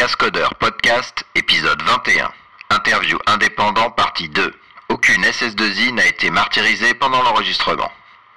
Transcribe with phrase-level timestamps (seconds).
[0.00, 2.32] Cascodeur Podcast, épisode 21.
[2.70, 4.54] Interview indépendant, partie 2.
[4.88, 7.92] Aucune SS2I n'a été martyrisée pendant l'enregistrement.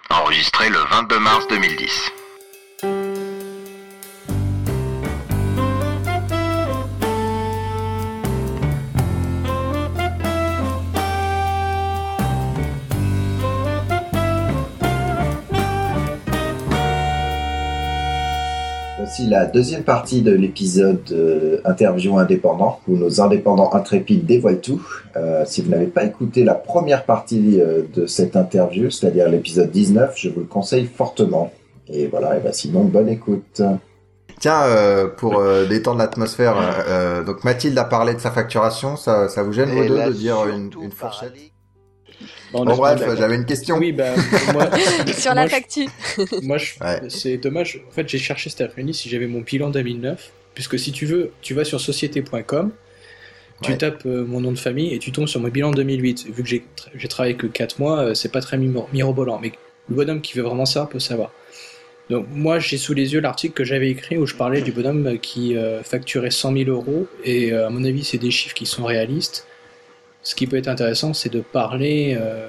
[0.10, 2.12] Enregistré le 22 mars 2010.
[19.34, 24.82] La deuxième partie de l'épisode euh, interview indépendant où nos indépendants intrépides dévoilent tout.
[25.16, 29.72] Euh, si vous n'avez pas écouté la première partie euh, de cette interview, c'est-à-dire l'épisode
[29.72, 31.52] 19, je vous le conseille fortement.
[31.88, 33.62] Et voilà, et ben sinon, bonne écoute.
[34.40, 36.56] Tiens, euh, pour euh, détendre l'atmosphère,
[36.88, 40.12] euh, donc Mathilde a parlé de sa facturation, ça, ça vous gêne vous deux de
[40.12, 41.34] dire une, une fourchette?
[42.52, 43.78] Bon, Bon on bref, j'avais une question.
[43.78, 44.14] Oui, bah,
[44.54, 44.70] moi,
[45.18, 45.90] Sur la facture.
[46.42, 47.02] moi, je- Ouais.
[47.10, 47.82] c'est dommage.
[47.90, 51.32] En fait, j'ai cherché cet après-midi si j'avais mon bilan 2009, puisque si tu veux,
[51.42, 52.72] tu vas sur société.com,
[53.62, 53.78] tu Ouais.
[53.78, 56.26] tapes euh, mon nom de famille et tu tombes sur mon bilan 2008.
[56.30, 59.40] Vu que j'ai tra- j'ai travaillé que 4 mois, euh, c'est pas très miro- mirobolant,
[59.42, 59.52] mais
[59.90, 61.32] le bonhomme qui veut vraiment ça peut savoir.
[62.10, 65.18] Donc moi, j'ai sous les yeux l'article que j'avais écrit où je parlais du bonhomme
[65.20, 68.66] qui euh, facturait 100 000 euros, et euh, à mon avis, c'est des chiffres qui
[68.66, 69.48] sont réalistes.
[70.24, 72.48] Ce qui peut être intéressant, c'est de parler, euh,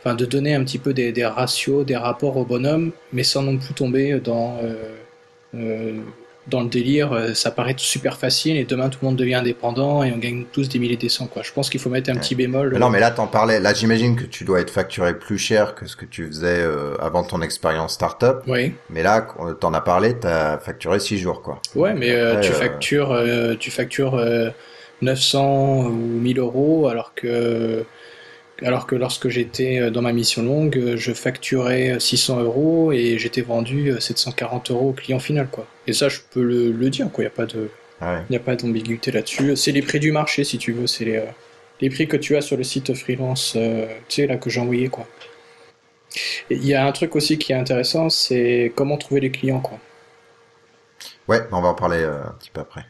[0.00, 3.42] enfin de donner un petit peu des, des ratios, des rapports au bonhomme, mais sans
[3.42, 4.74] non plus tomber dans, euh,
[5.56, 5.98] euh,
[6.46, 7.30] dans le délire.
[7.34, 10.68] Ça paraît super facile et demain tout le monde devient indépendant et on gagne tous
[10.68, 11.26] des milliers des cents.
[11.26, 11.42] Quoi.
[11.42, 12.20] Je pense qu'il faut mettre un Ouais.
[12.20, 12.70] petit bémol.
[12.72, 13.58] Mais non, mais là, t'en parlais.
[13.58, 16.64] Là, j'imagine que tu dois être facturé plus cher que ce que tu faisais
[17.00, 18.42] avant ton expérience startup.
[18.46, 19.26] Oui, Mais là,
[19.58, 21.60] t'en as parlé, t'as facturé 6 jours, quoi.
[21.74, 23.20] ouais, mais Après, tu factures,
[23.58, 24.22] tu factures
[25.04, 27.84] 900 ou 1000 euros alors que
[28.62, 33.18] alors que lorsque j'étais euh, dans ma mission longue, euh, je facturais 600 euros et
[33.18, 35.66] j'étais vendu euh, 740 euros au client final, quoi.
[35.88, 37.24] Et ça, je peux le, le dire, quoi.
[37.24, 37.68] Il n'y a pas de,
[38.00, 39.56] Ah il a pas d'ambiguïté là-dessus.
[39.56, 40.86] C'est les prix du marché, si tu veux.
[40.86, 41.26] C'est les, euh,
[41.80, 44.60] les prix que tu as sur le site freelance, euh, tu sais, là, que j'ai
[44.60, 45.06] envoyé, quoi.
[46.50, 49.78] Il y a un truc aussi qui est intéressant, c'est comment trouver les clients, quoi.
[51.28, 52.86] Ouais, on va en parler euh, un petit peu après.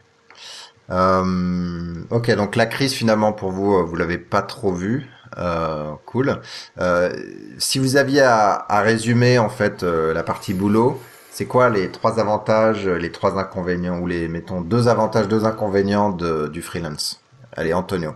[0.91, 5.07] Euh, ok, donc la crise finalement pour vous, euh, vous l'avez pas trop vue.
[5.37, 6.39] Euh, cool.
[6.79, 7.13] Euh,
[7.57, 11.01] si vous aviez à, à résumer en fait la partie boulot,
[11.31, 16.09] c'est quoi les trois avantages, les trois inconvénients ou les mettons deux avantages, deux inconvénients
[16.11, 17.21] de, du freelance?
[17.57, 18.15] Allez, Antonio.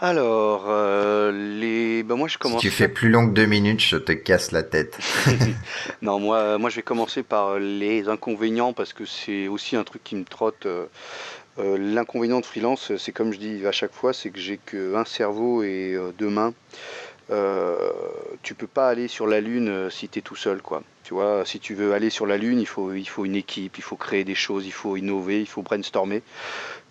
[0.00, 2.02] Alors, euh, les...
[2.04, 2.62] ben moi je Si commence.
[2.62, 4.98] tu fais plus long que deux minutes, je te casse la tête.
[6.02, 10.02] Non, moi, moi je vais commencer par les inconvénients parce que c'est aussi un truc
[10.04, 10.66] qui me trotte.
[10.66, 10.86] euh,
[11.58, 15.04] euh, L'inconvénient de freelance, c'est comme je dis à chaque fois, c'est que j'ai qu'un
[15.04, 16.54] cerveau et euh, deux mains.
[17.30, 17.76] Euh,
[18.42, 20.82] tu peux pas aller sur la lune euh, si tu es tout seul, quoi.
[21.04, 23.78] Tu vois, si tu veux aller sur la lune, il faut, il faut une équipe,
[23.78, 26.22] il faut créer des choses, il faut innover, il faut brainstormer.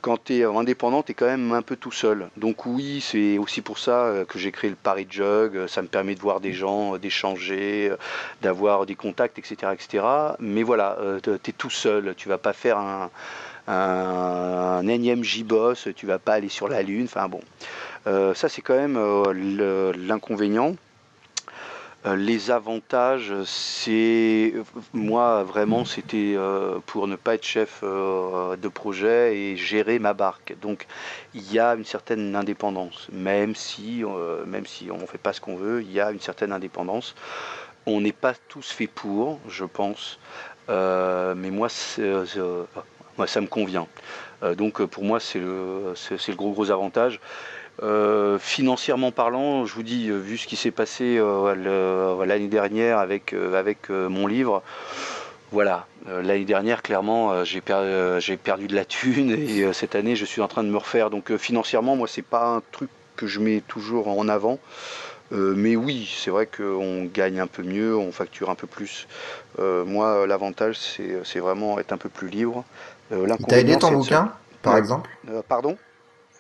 [0.07, 2.29] Quand tu es indépendant, tu es quand même un peu tout seul.
[2.37, 5.57] Donc oui, c'est aussi pour ça euh, que j'ai créé le Paris Jug.
[5.57, 7.91] Euh, Ça me permet de voir des gens, euh, d'échanger,
[8.41, 10.05] d'avoir des contacts, etc., etc.
[10.39, 12.15] Mais voilà, tu es tout seul.
[12.15, 12.77] Tu vas pas faire
[13.67, 17.03] un, énième J-Boss, tu vas pas aller sur la Lune.
[17.03, 17.41] Enfin bon,
[18.05, 18.97] ça c'est quand même
[20.07, 20.77] l'inconvénient.
[22.07, 24.53] Euh, Les avantages, c'est
[24.93, 30.13] moi vraiment c'était euh, pour ne pas être chef euh, de projet et gérer ma
[30.13, 30.55] barque.
[30.61, 30.87] Donc
[31.33, 35.41] il y a une certaine indépendance, même si euh, même si on fait pas ce
[35.41, 37.13] qu'on veut, il y a une certaine indépendance.
[37.85, 40.19] On n'est pas tous faits pour, je pense,
[40.69, 41.67] mais moi
[43.17, 43.87] moi ça me convient.
[44.57, 47.19] Donc pour moi c'est le c'est le gros gros avantage.
[47.83, 52.97] Euh, financièrement parlant, je vous dis, euh, vu ce qui s'est passé euh, l'année dernière
[52.97, 54.63] avec, euh, avec mon livre,
[55.51, 60.25] voilà, l'année dernière, clairement, j'ai per- j'ai perdu de la thune et cette année, je
[60.25, 61.09] suis en train de me refaire.
[61.09, 64.59] Donc financièrement, moi, c'est pas un truc que je mets toujours en avant.
[65.31, 69.07] Mais oui, c'est vrai qu'on gagne un peu mieux, on facture un peu plus.
[69.57, 70.77] Moi, l'avantage,
[71.23, 72.65] c'est vraiment être un peu plus libre.
[73.13, 75.09] Euh, Il t'a aidé ton bouquin, par exemple?
[75.47, 75.77] Pardon?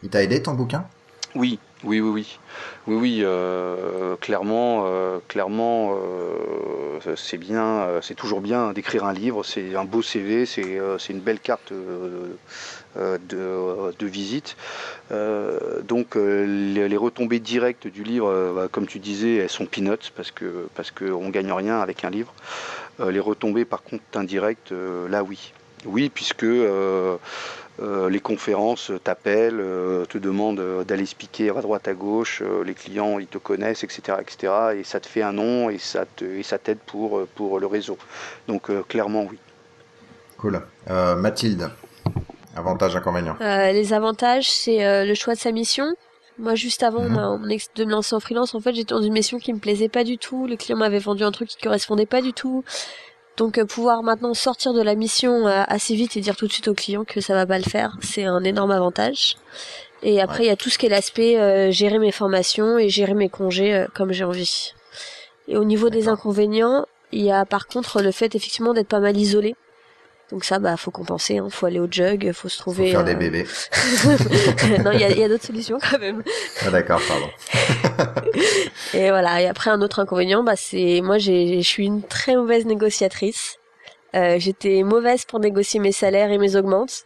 [0.03, 0.85] Il t'a aidé ton bouquin?
[1.35, 2.39] Oui, oui, oui, oui,
[2.87, 9.43] oui, oui, euh, clairement, euh, clairement, euh, c'est bien, c'est toujours bien d'écrire un livre,
[9.43, 10.79] c'est un beau CV, c'est
[11.09, 11.71] une belle carte
[12.95, 14.55] de, visite.
[15.87, 20.67] Donc les, retombées directes du livre, bah, comme tu disais, elles sont peanuts parce que
[20.75, 20.91] parce
[21.29, 22.33] gagne rien avec un livre.
[22.99, 24.73] Les retombées, par contre, indirectes,
[25.09, 25.53] là oui,
[25.85, 26.45] oui, puisque
[27.79, 32.41] euh, euh, les conférences t'appellent, euh, te demandent euh, d'aller expliquer à droite à gauche,
[32.41, 34.53] euh, les clients ils te connaissent, etc., etc.
[34.77, 37.59] Et ça te fait un nom et ça te, et ça t'aide pour, euh, pour
[37.59, 37.97] le réseau.
[38.47, 39.37] Donc euh, clairement oui.
[40.37, 40.61] Cool.
[40.89, 41.69] Euh, Mathilde
[42.55, 43.37] Avantages, inconvénients.
[43.41, 45.85] Euh, les avantages, c'est euh, le choix de sa mission.
[46.39, 47.13] Moi, juste avant Mhm.
[47.41, 49.89] ma- de me lancer en freelance, en fait, j'étais dans une mission qui me plaisait
[49.89, 50.45] pas du tout.
[50.47, 52.63] Le client m'avait vendu un truc qui correspondait pas du tout.
[53.37, 56.51] Donc, euh, pouvoir maintenant sortir de la mission euh, assez vite et dire tout de
[56.51, 59.37] suite au client que ça va pas le faire, c'est un énorme avantage.
[60.03, 62.89] Et après, il y a tout ce qui est l'aspect euh, gérer mes formations et
[62.89, 64.73] gérer mes congés euh, comme j'ai envie.
[65.47, 68.99] Et au niveau des inconvénients, il y a par contre le fait effectivement d'être pas
[68.99, 69.55] mal isolé.
[70.31, 71.37] Donc ça, bah, faut compenser.
[71.37, 71.47] Hein.
[71.49, 72.91] Faut aller au jug, faut se Faut trouver.
[72.91, 73.45] faire des euh, bébés.
[74.83, 76.21] non, il y a, il y a d'autres solutions quand même.
[76.65, 77.29] Ah, d'accord, pardon.
[78.93, 79.41] Et voilà.
[79.41, 83.57] Et après, un autre inconvénient, bah, c'est moi, je suis une très mauvaise négociatrice.
[84.15, 87.03] Euh, j'étais mauvaise pour négocier mes salaires et mes augmentes.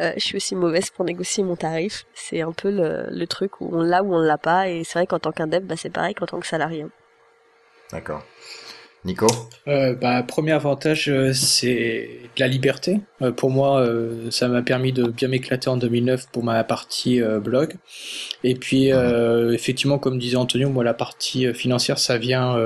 [0.00, 2.04] Euh, je suis aussi mauvaise pour négocier mon tarif.
[2.14, 4.68] C'est un peu le, le truc où on l'a ou on l'a pas.
[4.68, 6.86] Et c'est vrai qu'en tant qu'indep, bah, c'est pareil qu'en tant que salarié.
[7.92, 8.22] D'accord.
[9.04, 9.26] Nico
[9.66, 13.00] Euh, bah, premier avantage, euh, c'est la liberté.
[13.22, 17.22] Euh, pour moi, euh, ça m'a permis de bien m'éclater en 2009 pour ma partie
[17.22, 17.74] euh, blog.
[18.44, 22.58] Et puis, euh, effectivement, comme disait Antonio, moi, la partie financière, ça vient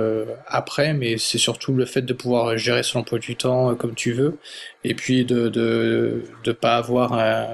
[0.48, 4.12] après, mais c'est surtout le fait de pouvoir gérer son emploi du temps comme tu
[4.12, 4.38] veux.
[4.84, 7.46] Et puis, de de, de pas avoir un...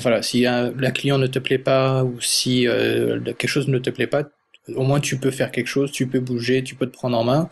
[0.00, 3.78] Voilà, si un- la client ne te plaît pas ou si euh, quelque chose ne
[3.78, 4.24] te plaît pas,
[4.76, 7.24] au moins tu peux faire quelque chose, tu peux bouger, tu peux te prendre en
[7.24, 7.48] main.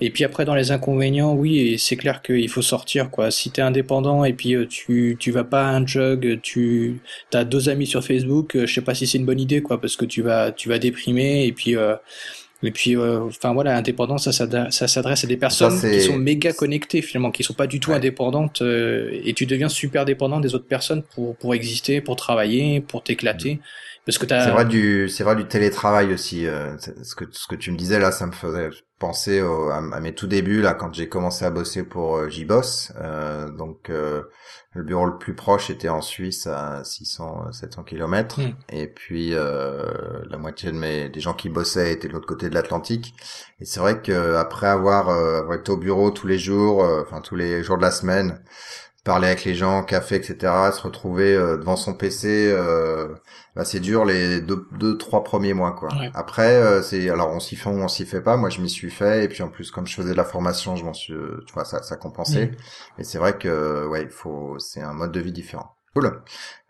[0.00, 3.30] Et puis après, dans les inconvénients, oui, c'est clair qu'il faut sortir, quoi.
[3.30, 7.00] Si t'es indépendant et puis euh, tu, tu vas pas à un jog, tu
[7.32, 9.80] as deux amis sur Facebook, euh, je sais pas si c'est une bonne idée, quoi,
[9.80, 11.96] parce que tu vas, tu vas déprimer et puis, euh,
[12.62, 17.02] et puis, euh, enfin voilà, indépendant, ça, s'adresse à des personnes qui sont méga connectées
[17.02, 17.96] finalement, qui sont pas du tout Ouais.
[17.96, 22.80] indépendantes, euh, et tu deviens super dépendant des autres personnes pour pour exister, pour travailler,
[22.80, 23.60] pour t'éclater,
[24.04, 26.46] parce que t'as C'est vrai du, c'est vrai du télétravail aussi.
[26.46, 29.76] euh, ce que ce que tu me disais là, ça me faisait penser au- à,
[29.76, 32.92] à mes tout débuts là quand j'ai commencé à bosser pour euh, JBoss.
[33.00, 34.22] Euh, donc euh,
[34.72, 38.40] le bureau le plus proche était en Suisse à 600, 700 kilomètres.
[38.40, 38.52] Mm.
[38.70, 39.84] Et puis euh,
[40.28, 43.14] la moitié de mes des gens qui bossaient étaient de l'autre côté de l'Atlantique.
[43.60, 47.02] Et c'est vrai que après avoir, euh, avoir été au bureau tous les jours, euh,
[47.02, 48.42] enfin tous les jours de la semaine,
[49.04, 53.08] parler avec les gens, café, etc., se retrouver euh, devant son PC, euh,
[53.54, 55.88] bah, c'est dur les deux, deux, trois premiers mois, quoi.
[55.98, 56.10] Ouais.
[56.14, 58.36] Après, euh, c'est alors on s'y fait, ou on s'y fait pas.
[58.36, 60.76] Moi, je m'y suis fait, et puis en plus, comme je faisais de la formation,
[60.76, 61.12] je m'en suis,
[61.46, 62.52] tu vois, ça, ça compensait.
[62.98, 65.76] Mais c'est vrai que, ouais, il faut, c'est un mode de vie différent.
[65.94, 66.22] Cool.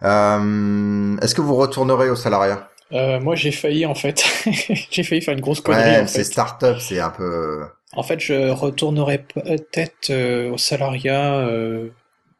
[0.03, 2.69] Euh, Est-ce que vous retournerez au salariat?
[2.93, 4.23] Euh, moi, j'ai failli en fait,
[4.91, 6.25] j'ai failli faire une grosse connerie Ouais, en c'est fait.
[6.25, 7.65] start-up, c'est un peu.
[7.93, 11.39] En fait, je retournerai peut-être euh, au salariat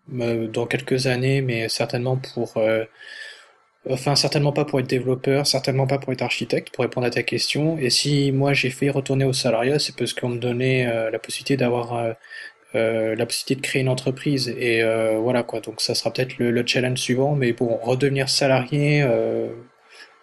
[0.09, 2.85] dans quelques années, mais certainement pour, euh,
[3.91, 7.23] enfin certainement pas pour être développeur, certainement pas pour être architecte, pour répondre à ta
[7.23, 7.79] question.
[7.79, 11.19] Et si moi j'ai fait retourner au salariat, c'est parce qu'on me donnait euh, la
[11.19, 11.95] possibilité d'avoir
[12.75, 14.49] euh, la possibilité de créer une entreprise.
[14.59, 14.83] Et
[15.19, 15.61] voilà quoi.
[15.61, 17.35] Donc ça sera peut-être le, le challenge suivant.
[17.37, 19.05] Mais bon, redevenir salarié.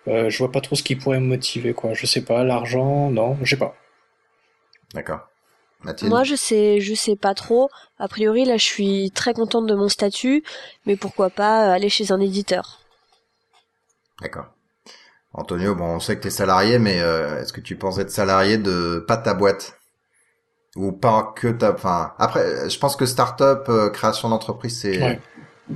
[0.08, 1.94] Euh, je vois pas trop ce qui pourrait me motiver, quoi.
[1.94, 3.76] Je sais pas, l'argent, non, je sais pas.
[4.94, 5.31] D'accord.
[5.84, 6.10] Mathilde.
[6.12, 7.70] Moi, je sais, je sais pas trop.
[8.00, 10.44] A priori, là, je suis très contente de mon statut,
[10.86, 12.80] mais pourquoi pas aller chez un éditeur.
[14.22, 14.46] D'accord.
[15.34, 18.12] Antonio, bon, on sait que tu es salarié, mais euh, est-ce que tu penses être
[18.12, 19.78] salarié de pas ta boîte?
[20.76, 25.20] Ou pas que ta, enfin, après, je pense que start-up, euh, création d'entreprise, c'est Ouais.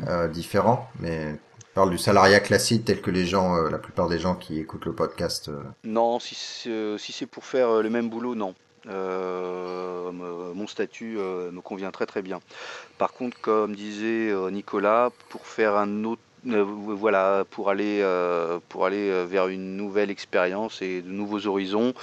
[0.08, 1.38] euh, différent, mais
[1.72, 4.60] on parle du salariat classique tel que les gens, euh, la plupart des gens qui
[4.60, 5.50] écoutent le podcast.
[5.50, 8.56] euh, Non, si c'est si c'est pour faire le même boulot, non.
[8.90, 10.12] Euh,
[10.54, 12.40] mon statut euh, me convient très très bien.
[12.98, 18.06] Par contre, comme disait euh, Nicolas, pour faire un autre, voilà, pour aller
[18.70, 21.96] pour aller vers une nouvelle expérience et de nouveaux horizons,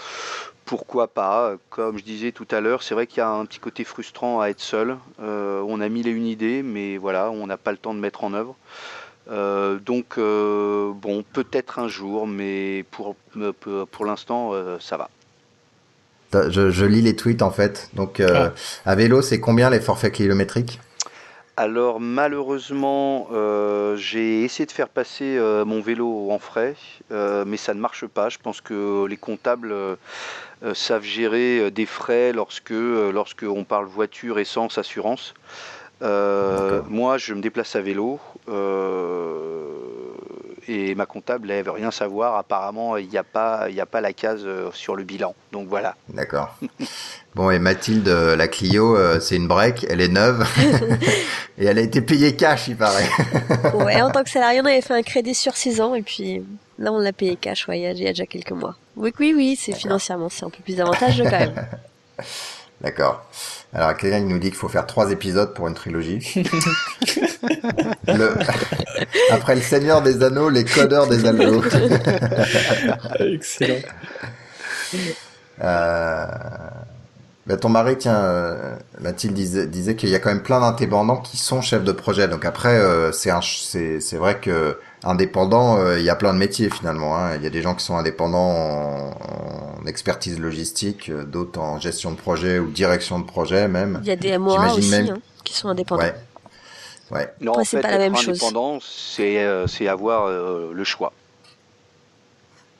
[0.65, 1.55] pourquoi pas?
[1.71, 4.41] Comme je disais tout à l'heure, c'est vrai qu'il y a un petit côté frustrant
[4.41, 4.97] à être seul.
[5.21, 8.25] On a mille et une idées, mais voilà, on n'a pas le temps de mettre
[8.25, 8.57] en œuvre.
[9.29, 13.15] Donc bon, peut-être un jour, mais pour
[13.93, 15.09] pour, l'instant, ça va.
[16.33, 17.91] Je, je lis les tweets en fait.
[17.95, 18.51] Donc, euh,
[18.85, 20.81] à vélo, c'est combien les forfaits kilométriques?
[21.59, 26.77] Alors malheureusement, euh, j'ai essayé de faire passer euh, mon vélo en frais,
[27.11, 28.31] euh, mais ça ne marche pas.
[28.31, 29.75] Je pense que les comptables
[30.75, 35.35] savent gérer des frais lorsque lorsque on parle voiture, essence, assurance.
[36.03, 39.82] Euh, moi, je me déplace à vélo euh,
[40.69, 42.37] et ma comptable, elle veut rien savoir.
[42.37, 45.35] Apparemment, il n'y a pas a pas la case euh, sur le bilan.
[45.53, 45.97] Donc voilà.
[46.09, 46.57] D'accord.
[47.35, 50.47] Bon, et Mathilde, euh, la Clio, euh, c'est une break, elle est neuve.
[51.59, 53.09] et elle a été payée cash, il paraît.
[53.75, 56.43] Ouais, en tant que salarié, on avait fait un crédit sur 6 ans, et puis
[56.79, 58.77] là, on l'a payé cash, ouais, il y a- il y a déjà quelques mois.
[58.97, 61.55] Oui, oui, oui, c'est financièrement, c'est un peu plus avantageux quand même.
[62.83, 63.25] D'accord.
[63.73, 66.45] Alors, quelqu'un il nous dit qu'il faut faire trois épisodes pour une trilogie.
[68.09, 68.35] le,
[69.31, 71.63] Après le Seigneur des Anneaux, les codeurs des Anneaux.
[73.21, 73.81] Excellent.
[75.63, 76.27] Euh,
[77.47, 81.17] bah, ton mari, tiens, euh, Mathilde disait, disait qu'il y a quand même plein d'indépendants
[81.17, 82.29] qui sont chefs de projet.
[82.29, 86.33] Donc après, euh, c'est un, c'est, c'est vrai que indépendant, euh, il y a plein
[86.33, 87.17] de métiers finalement.
[87.17, 87.37] Hein.
[87.37, 89.11] Il y a des gens qui sont indépendants en,
[89.83, 94.01] en expertise logistique, euh, d'autres en gestion de projet ou direction de projet même.
[94.03, 96.03] Il y a des MOA aussi même- hein, qui sont indépendants.
[96.03, 96.15] Ouais.
[97.11, 97.33] Ouais.
[97.41, 98.29] Non, Après, en c'est fait, pas la même chose.
[98.43, 101.13] indépendant, c'est euh, c'est avoir euh, le choix.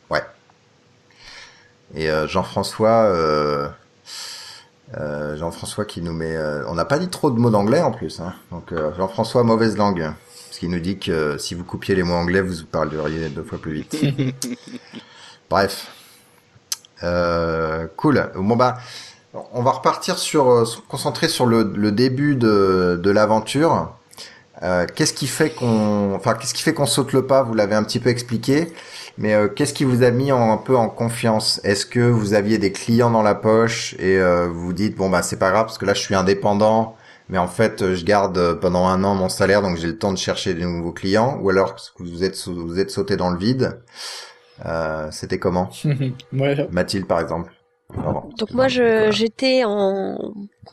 [0.09, 0.23] Ouais.
[1.95, 3.69] Et euh, Jean-François, euh,
[4.99, 7.91] euh, Jean-François qui nous met, euh, on n'a pas dit trop de mots d'anglais en
[7.93, 8.35] plus, hein.
[8.51, 10.11] donc euh, Jean-François mauvaise langue,
[10.63, 13.59] qu'il nous dit que euh, si vous coupiez les mots anglais, vous parleriez deux fois
[13.61, 13.97] plus vite.
[15.51, 15.89] Bref,
[17.03, 18.31] euh, cool.
[18.37, 18.79] Bon bah,
[19.53, 23.93] on va repartir sur, euh, se concentrer sur le, le début de, de l'aventure.
[24.63, 27.43] Euh, qu'est-ce qui fait qu'on, enfin, qu'est-ce qui fait qu'on saute le pas?
[27.43, 28.73] Vous l'avez un petit peu expliqué.
[29.19, 31.61] Mais euh, qu'est-ce qui vous a mis en- un peu en confiance?
[31.65, 35.23] Est-ce que vous aviez des clients dans la poche et vous vous dites bon bah
[35.23, 36.97] c'est pas grave parce que là je suis indépendant,
[37.33, 39.99] mais en fait euh, je garde euh, pendant un an mon salaire donc j'ai le
[39.99, 43.39] temps de chercher des nouveaux clients ou alors vous êtes vous êtes sauté dans le
[43.39, 43.81] vide
[44.67, 45.71] euh, C'était comment
[46.33, 47.51] Ouais, Mathilde par exemple.
[47.95, 48.23] Pardon.
[48.39, 50.17] Donc moi, je j'étais en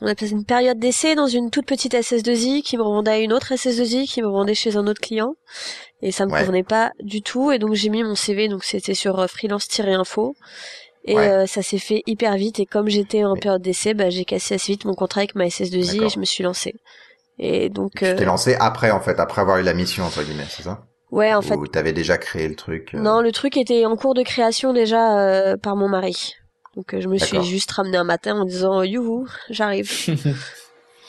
[0.02, 3.20] on appelle ça une période d'essai dans une toute petite SS2I qui me revendait à
[3.20, 5.36] une autre SS2I qui me revendait chez un autre client.
[6.02, 6.40] Et ça me Ouais.
[6.42, 7.52] convenait pas du tout.
[7.52, 10.36] Et donc j'ai mis mon CV donc c'était sur freelance-info
[11.06, 11.30] et Ouais.
[11.30, 14.26] euh, ça s'est fait hyper vite et comme j'étais en Mais- période d'essai, bah, j'ai
[14.26, 16.76] cassé assez vite mon contrat avec ma SS2I et je me suis lancée.
[17.38, 20.24] Et donc Tu euh, t'es lancé après en fait après avoir eu la mission entre
[20.24, 20.84] guillemets c'est ça?
[21.12, 23.96] Ouais en fait Ou t'avais déjà créé le truc euh, Non, le truc était en
[23.96, 26.34] cours de création déjà euh, par mon mari.
[26.76, 29.90] Donc euh, je me suis juste ramené un matin en disant youhou, j'arrive.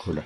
[0.04, 0.22] Cool.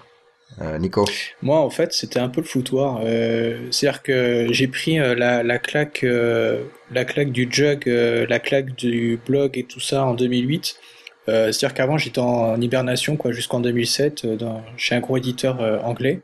[0.60, 1.04] Euh, Nico.
[1.42, 3.00] Moi, en fait, c'était un peu le foutoir.
[3.04, 8.74] Euh, C'est-à-dire que j'ai pris euh, la, la claque, la claque du jug, la claque
[8.76, 10.78] du blog et tout ça en 2008.
[11.28, 15.60] Euh, C'est-à-dire qu'avant, j'étais en, hibernation quoi, jusqu'en 2007 euh, dans, chez un gros éditeur
[15.84, 16.20] anglais.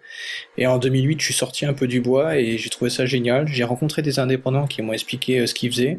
[0.59, 3.49] Et en 2008, je suis sorti un peu du bois et j'ai trouvé ça génial.
[3.49, 5.99] J'ai rencontré des indépendants qui m'ont expliqué ce qu'ils faisaient.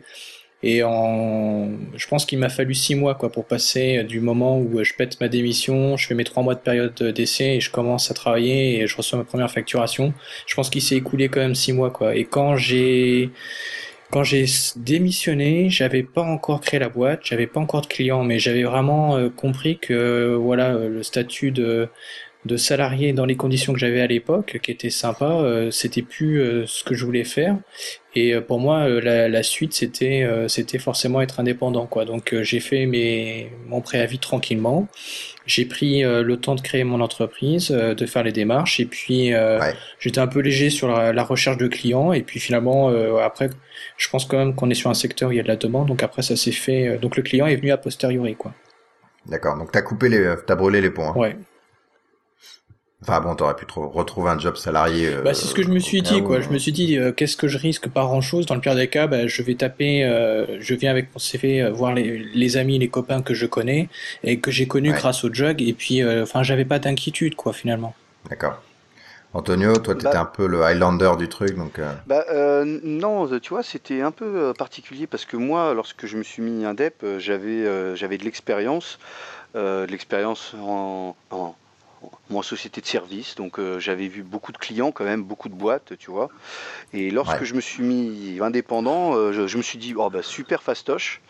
[0.64, 4.84] Et en, je pense qu'il m'a fallu six mois quoi pour passer du moment où
[4.84, 8.12] je pète ma démission, je fais mes trois mois de période d'essai et je commence
[8.12, 10.14] à travailler et je reçois ma première facturation.
[10.46, 12.16] Je pense qu'il s'est écoulé quand même six mois quoi.
[12.16, 13.32] Et quand j'ai
[14.12, 18.40] quand j'ai démissionné, j'avais pas encore créé la boîte, j'avais pas encore de clients, mais
[18.40, 21.88] j'avais vraiment euh, compris que voilà le statut de
[22.46, 26.42] de salarié dans les conditions que j'avais à l'époque, qui était sympa, euh, c'était plus
[26.42, 27.56] euh, ce que je voulais faire.
[28.16, 32.06] Et euh, pour moi, euh, la, la suite, c'était c'était forcément être indépendant, quoi.
[32.06, 34.88] Donc j'ai fait mes mon préavis tranquillement.
[35.46, 39.74] J'ai pris le temps de créer mon entreprise, de faire les démarches, et puis Ouais.
[40.00, 42.14] j'étais un peu léger sur la, la recherche de clients.
[42.14, 43.50] Et puis finalement, après,
[43.98, 45.56] je pense quand même qu'on est sur un secteur où il y a de la
[45.58, 45.88] demande.
[45.88, 46.98] Donc après, ça s'est fait.
[47.00, 48.54] donc le client est venu a posteriori, quoi.
[49.26, 49.58] D'accord.
[49.58, 51.10] Donc t'as coupé les, t'as brûlé les ponts.
[51.10, 51.14] hein.
[51.18, 51.36] Ouais.
[53.04, 55.08] Enfin bon, t'aurais pu retrouver un job salarié.
[55.08, 56.38] euh, Bah, c'est ce que je me suis dit, quoi.
[56.38, 56.42] hein.
[56.42, 58.46] Je me suis dit, euh, qu'est-ce que je risque Pas grand-chose?
[58.46, 61.64] Dans le pire des cas, bah, je vais taper, euh, je viens avec mon CV
[61.64, 63.90] euh, voir les, les amis, les copains que je connais
[64.24, 64.96] et que j'ai connus Ouais.
[64.98, 65.64] grâce au jug.
[65.64, 67.96] Et puis, euh, enfin, j'avais pas d'inquiétude, quoi, finalement.
[68.30, 68.62] D'accord.
[69.34, 71.80] Antonio, toi t'étais Bah- un peu le Highlander du truc, donc.
[71.80, 76.18] euh, Bah euh, non, tu vois, c'était un peu particulier parce que moi, lorsque je
[76.18, 79.00] me suis mis indep, j'avais euh, j'avais de l'expérience,
[79.56, 81.56] euh, de l'expérience en, en,
[82.34, 85.54] en société de service, donc euh, j'avais vu beaucoup de clients quand même, beaucoup de
[85.54, 86.30] boîtes, tu vois.
[86.94, 87.46] Et lorsque Ouais.
[87.46, 91.22] je me suis mis indépendant, euh, je, je me suis dit, oh bah super fastoche.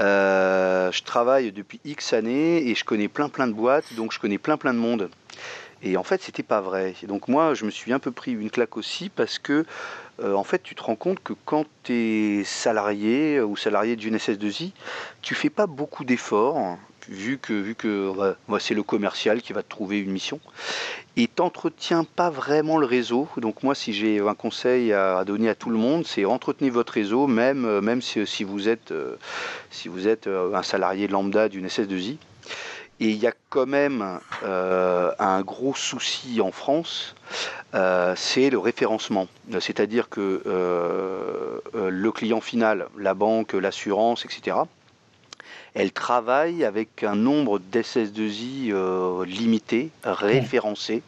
[0.00, 4.18] Euh, je travaille depuis X années et je connais plein plein de boîtes, donc je
[4.18, 5.10] connais plein plein de monde.
[5.82, 6.94] Et en fait, c'était pas vrai.
[7.02, 9.64] Et donc moi, je me suis un peu pris une claque aussi parce que,
[10.22, 11.94] euh, en fait, tu te rends compte que quand tu
[12.40, 14.72] es salarié ou salarié d'une SS2I,
[15.22, 16.76] tu fais pas beaucoup d'efforts,
[17.10, 20.40] vu que, vu que ouais, c'est le commercial qui va te trouver une mission.
[21.16, 23.28] Et t'entretiens pas vraiment le réseau.
[23.36, 26.92] Donc moi, si j'ai un conseil à, donner à tout le monde, c'est entretenez votre
[26.94, 29.16] réseau, même, euh, même si, si vous êtes, euh,
[29.70, 32.16] si vous êtes euh, un salarié lambda d'une SS2I.
[33.02, 37.14] Et il y a quand même euh, un gros souci en France,
[37.74, 39.26] euh, c'est le référencement.
[39.58, 44.58] C'est-à-dire que euh, euh, le client final, la banque, l'assurance, etc.,
[45.74, 51.02] elle travaille avec un nombre d'SS2I euh, limité, référencé.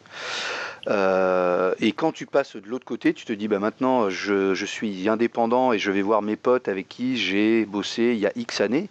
[0.87, 4.65] Euh, et quand tu passes de l'autre côté, tu te dis bah maintenant je, je,
[4.65, 8.31] suis indépendant et je vais voir mes potes avec qui j'ai bossé il y a
[8.35, 8.89] X années.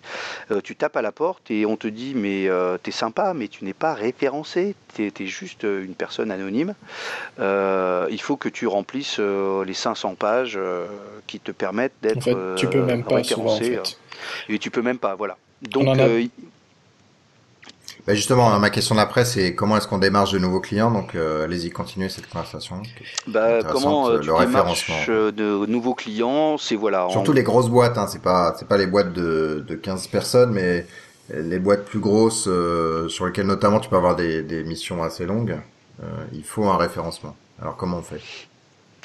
[0.51, 3.49] Euh, tu tapes à la porte et on te dit mais euh, t'es sympa mais
[3.49, 6.75] tu n'es pas référencé, t'es es juste une personne anonyme.
[7.39, 10.59] il faut que tu remplisses les 500 pages
[11.27, 13.79] qui te permettent d'être en fait, tu peux même pas référencé.
[13.79, 13.99] en fait.
[14.49, 15.37] Et tu peux même pas, voilà.
[15.71, 15.97] Donc
[18.07, 21.45] bah justement, ma question d'après, c'est comment est-ce qu'on démarche de nouveaux clients Donc, euh,
[21.45, 22.83] allez-y, continuez cette conversation.
[23.29, 27.07] Bah, comment euh, le référencement euh, de nouveaux clients C'est voilà.
[27.11, 27.99] Surtout les grosses boîtes.
[27.99, 30.85] Hein, c'est pas c'est pas les boîtes de, de 15 personnes, mais
[31.33, 32.49] les boîtes plus grosses
[33.09, 35.59] sur lesquelles notamment tu peux avoir des, des missions assez longues.
[36.33, 37.37] il faut un référencement.
[37.61, 38.21] Alors, comment on fait?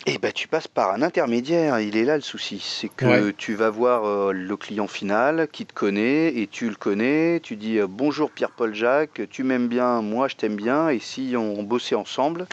[0.06, 2.60] Eh ben, tu passes par un intermédiaire, il est là le souci.
[2.60, 6.76] C'est que tu vas voir euh, le client final qui te connaît et tu le
[6.76, 7.40] connais.
[7.42, 10.90] Tu dis euh, bonjour Pierre-Paul Jacques, tu m'aimes bien, moi je t'aime bien.
[10.90, 12.48] Et si on, bossait ensemble,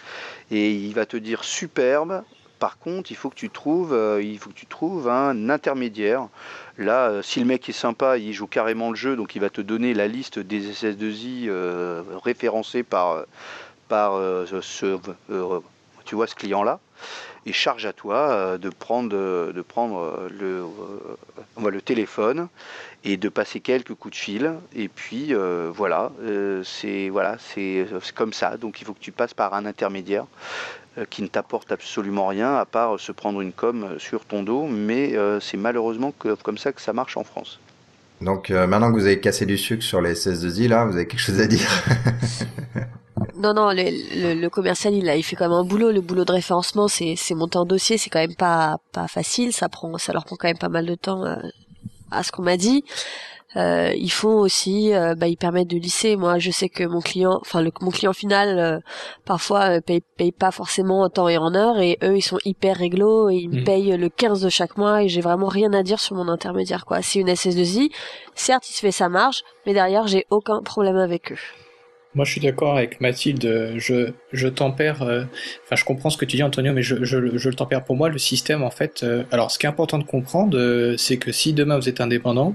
[0.50, 2.22] et il va te dire superbe.
[2.60, 6.28] Par contre, il faut que tu trouves, euh, il faut que tu trouves un intermédiaire.
[6.78, 9.60] Là, si le mec est sympa, il joue carrément le jeu, donc il va te
[9.60, 11.50] donner la liste des SS2I
[12.24, 13.24] référencés par,
[13.88, 14.14] par
[14.62, 14.98] ce,
[16.04, 16.80] tu vois, ce client-là
[17.46, 20.64] et charge à toi euh, de prendre, de prendre euh, le,
[21.64, 22.48] euh, le téléphone
[23.04, 24.52] et de passer quelques coups de fil.
[24.74, 25.34] Et puis
[25.74, 26.10] voilà,
[26.64, 28.56] c'est voilà, c'est comme ça.
[28.56, 30.24] Donc il faut que tu passes par un intermédiaire
[31.10, 34.66] qui ne t'apporte absolument rien à part se prendre une com sur ton dos.
[34.66, 37.60] Mais c'est malheureusement que, comme ça que ça marche en France.
[38.22, 41.06] Donc maintenant que vous avez cassé du sucre sur les 16 de là, vous avez
[41.06, 41.68] quelque chose à dire?
[43.36, 45.90] Non, non, le, le, commercial, il, a, il fait quand même un boulot.
[45.90, 49.52] Le boulot de référencement, c'est, c'est monter un dossier, c'est quand même pas, pas facile.
[49.52, 51.36] Ça prend, ça leur prend quand même pas mal de temps euh,
[52.10, 52.84] à ce qu'on m'a dit.
[53.56, 56.16] Euh, ils font aussi, euh, bah, ils permettent de lisser.
[56.16, 58.78] Moi, je sais que mon client, enfin le, mon client final, euh,
[59.24, 62.76] parfois paye, paye pas forcément en temps et en heure, et eux, ils sont hyper
[62.76, 63.64] réglo et ils me mmh.
[63.64, 66.84] payent le 15 de chaque mois, et j'ai vraiment rien à dire sur mon intermédiaire.
[66.84, 67.00] quoi.
[67.02, 67.90] C'est une SS2I.
[68.34, 71.38] Certes, il se fait sa marge, mais derrière, j'ai aucun problème avec eux.
[72.14, 73.74] Moi, je suis d'accord avec Mathilde.
[73.76, 75.02] Je, je tempère.
[75.02, 75.24] Euh,
[75.64, 77.96] enfin, je comprends ce que tu dis, Antonio, mais je, je, je le tempère pour
[77.96, 78.08] moi.
[78.08, 79.02] Le système, en fait.
[79.02, 82.00] Euh, alors, ce qui est important de comprendre, euh, c'est que si demain vous êtes
[82.00, 82.54] indépendant,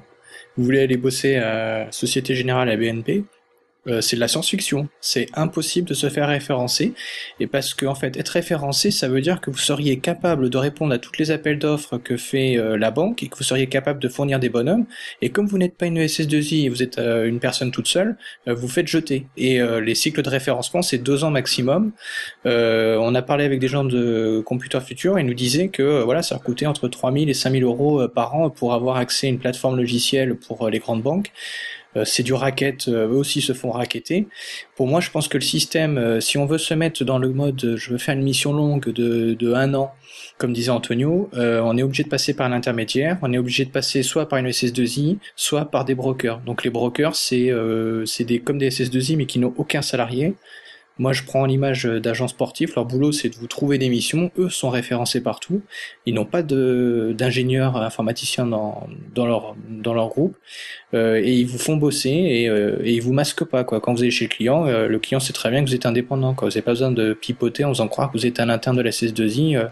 [0.58, 3.24] vous voulez aller bosser à Société Générale à BNP,
[3.90, 4.88] euh, c'est de la science-fiction.
[5.02, 6.94] C'est impossible de se faire référencer.
[7.40, 10.58] Et parce que, en fait, être référencé, ça veut dire que vous seriez capable de
[10.58, 13.68] répondre à tous les appels d'offres que fait euh, la banque et que vous seriez
[13.68, 14.86] capable de fournir des bonhommes.
[15.22, 18.18] Et comme vous n'êtes pas une SS2I et vous êtes euh, une personne toute seule,
[18.48, 19.28] vous faites jeter.
[19.38, 21.92] Et les cycles de référencement, c'est deux ans maximum.
[22.46, 26.22] on a parlé avec des gens de Computer Future et ils nous disaient que voilà,
[26.22, 29.78] ça coûtait entre 3000 et 5000 euros par an pour avoir accès à une plateforme
[29.78, 31.32] logicielle pour les grandes banques.
[31.96, 34.28] Euh, c'est du racket, euh, eux aussi se font racketter.
[34.76, 37.30] Pour moi, je pense que le système, euh, si on veut se mettre dans le
[37.30, 39.92] mode je veux faire une mission longue de, de un an,
[40.38, 44.04] comme disait Antonio, on est obligé de passer par l'intermédiaire, on est obligé de passer
[44.04, 46.40] soit par une SS2I, soit par des brokers.
[46.46, 47.52] Donc les brokers, c'est
[48.06, 50.34] c'est des comme des SS2I mais qui n'ont aucun salarié.
[51.00, 52.76] Moi, je prends l'image d'agents sportifs.
[52.76, 54.32] Leur boulot, c'est de vous trouver des missions.
[54.38, 55.62] Eux sont référencés partout.
[56.06, 60.36] Ils n'ont pas d'ingénieurs informaticiens dans, dans, leur, dans leur groupe.
[60.94, 63.64] Euh, et ils vous font bosser et, euh, et ils vous masquent pas.
[63.64, 63.80] Quoi.
[63.80, 65.86] Quand vous allez chez le client, euh, le client sait très bien que vous êtes
[65.86, 66.34] indépendant.
[66.34, 66.50] Quoi.
[66.50, 68.82] Vous n'avez pas besoin de pipoter en faisant croire que vous êtes un interne de
[68.82, 69.56] la CS2I.
[69.56, 69.66] Euh.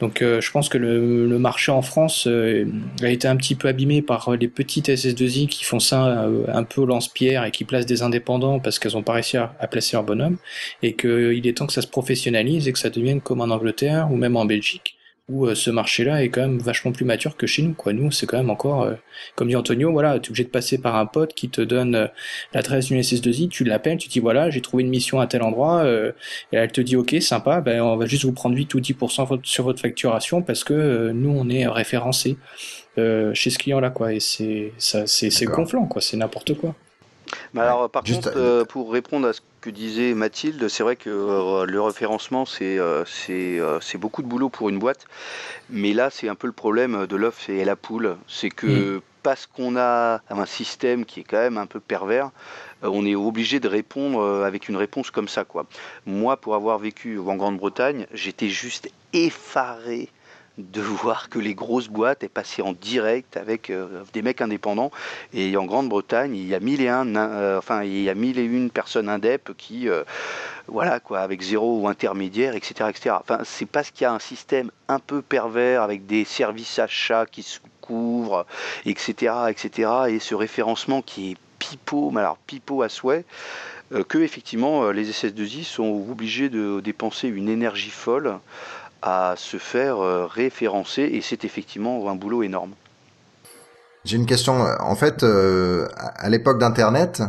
[0.00, 4.02] Donc, je pense que le, le, marché en France a été un petit peu abîmé
[4.02, 8.60] par les petites SS2I qui font ça un peu lance-pierre et qui placent des indépendants
[8.60, 10.36] parce qu'elles n'ont pas réussi à, à placer leur bonhomme
[10.82, 14.08] et qu'il est temps que ça se professionnalise et que ça devienne comme en Angleterre
[14.10, 14.96] ou même en Belgique
[15.30, 17.72] où euh, ce marché-là est quand même vachement plus mature que chez nous.
[17.72, 17.92] Quoi.
[17.92, 18.94] Nous, c'est quand même encore, euh,
[19.36, 21.94] comme dit Antonio, voilà, tu es obligé de passer par un pote qui te donne
[21.94, 22.06] euh,
[22.52, 25.86] l'adresse d'une SS2I, tu l'appelles, tu dis voilà, j'ai trouvé une mission à tel endroit,
[25.86, 29.40] et elle te dit ok, sympa, ben on va juste vous prendre 8 ou 10%
[29.44, 32.36] sur votre facturation parce que nous on est référencé
[32.96, 34.12] chez ce client-là, quoi.
[34.12, 36.02] Et c'est ça, c'est gonflant, quoi.
[36.02, 36.74] C'est n'importe quoi.
[37.54, 41.66] Mais alors, par contre, pour répondre à ce que disait Mathilde, c'est vrai que euh,
[41.66, 45.06] le référencement, euh, euh, c'est beaucoup de boulot pour une boîte.
[45.68, 48.16] Mais là, c'est un peu le problème de l'œuf et la poule.
[48.26, 49.00] C'est que mm.
[49.22, 52.30] parce qu'on a un système qui est quand même un peu pervers,
[52.82, 55.44] on est obligé de répondre avec une réponse comme ça.
[55.44, 55.66] Quoi.
[56.06, 60.08] Moi, pour avoir vécu en Grande-Bretagne, j'étais juste effaré
[60.70, 64.90] de voir que les grosses boîtes est passées en direct avec euh, des mecs indépendants.
[65.32, 68.38] Et en Grande-Bretagne, il y a mille et un, euh, enfin il y a mille
[68.38, 70.04] et une personnes indep qui, euh,
[70.68, 73.16] voilà quoi, avec zéro ou intermédiaire, etc., etc.
[73.20, 77.26] Enfin, c'est parce qu'il y a un système un peu pervers avec des services achats
[77.26, 78.46] qui se couvrent,
[78.84, 79.90] etc., etc.
[80.08, 83.24] Et ce référencement qui est pipeau, mais pipeau à souhait.
[84.08, 88.38] que effectivement les SS2I sont obligés de dépenser une énergie folle
[89.02, 92.72] à se faire référencer et c'est effectivement un boulot énorme.
[94.04, 94.54] J'ai une question.
[94.80, 97.22] En fait, à l'époque d'Internet,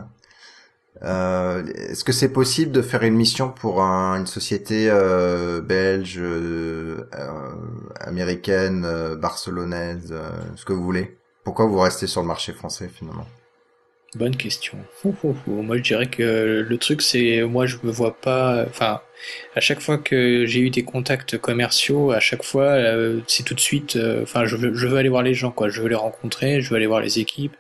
[1.03, 6.19] euh, Est-ce que c'est possible de faire une mission pour un, une société euh, belge,
[6.19, 7.07] euh,
[7.99, 11.17] américaine, euh, barcelonaise, euh, ce que vous voulez?
[11.43, 13.25] Pourquoi vous restez sur le marché français finalement?
[14.15, 14.77] Bonne question.
[15.47, 18.65] Moi, je dirais que le truc, c'est moi, je me vois pas.
[18.67, 18.99] Enfin,
[19.55, 23.53] à chaque fois que j'ai eu des contacts commerciaux, à chaque fois, euh, c'est tout
[23.53, 23.95] de suite.
[23.95, 25.69] Euh, enfin, je veux, je veux aller voir les gens, quoi.
[25.69, 27.55] Je veux les rencontrer, je veux aller voir les équipes.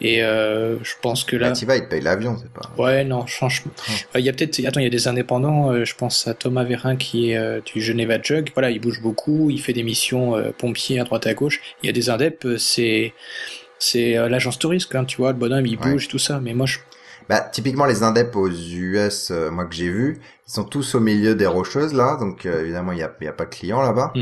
[0.00, 1.50] Et euh, je pense que là.
[1.50, 2.70] Tu vas, ils te payent l'avion, c'est pas.
[2.80, 3.72] Ouais, non, franchement.
[4.14, 4.64] Il y a peut-être.
[4.64, 5.84] Attends, il y a des indépendants.
[5.84, 8.50] je pense à Thomas Vérin qui est du Geneva Jug.
[8.54, 9.50] Voilà, il bouge beaucoup.
[9.50, 11.60] Il fait des missions pompiers à droite à gauche.
[11.82, 13.12] Il y a des indep, c'est
[13.78, 16.66] c'est euh, l'agence touriste, hein, tu vois, le bonhomme il bouge, tout ça, mais moi
[16.66, 16.78] je...
[17.28, 21.00] Bah, typiquement les indeps aux US, euh, moi que j'ai vu, ils sont tous au
[21.00, 23.82] milieu des rocheuses là, donc euh, évidemment il y a, y a pas de clients
[23.82, 24.12] là-bas.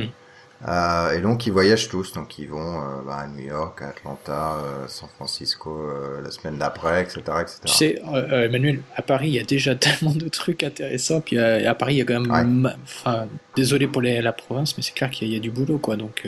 [0.67, 4.57] Euh, et donc ils voyagent tous, donc ils vont bah, à New York, à Atlanta,
[4.89, 5.89] San Francisco
[6.21, 7.59] la semaine d'après, etc., etc.
[7.67, 11.75] Tu sais, Emmanuel, à Paris il y a déjà tellement de trucs intéressants, puis à,
[11.75, 15.29] Paris il y a quand même, enfin, désolé pour la province, mais c'est clair qu'il
[15.29, 16.27] y, y, a du boulot quoi, donc.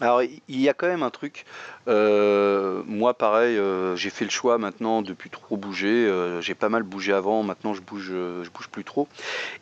[0.00, 1.44] Alors, il y a quand même un truc.
[1.88, 6.06] Euh, moi, pareil, euh, j'ai fait le choix maintenant de plus trop bouger.
[6.06, 7.42] Euh, j'ai pas mal bougé avant.
[7.42, 9.08] Maintenant, je bouge, je bouge plus trop.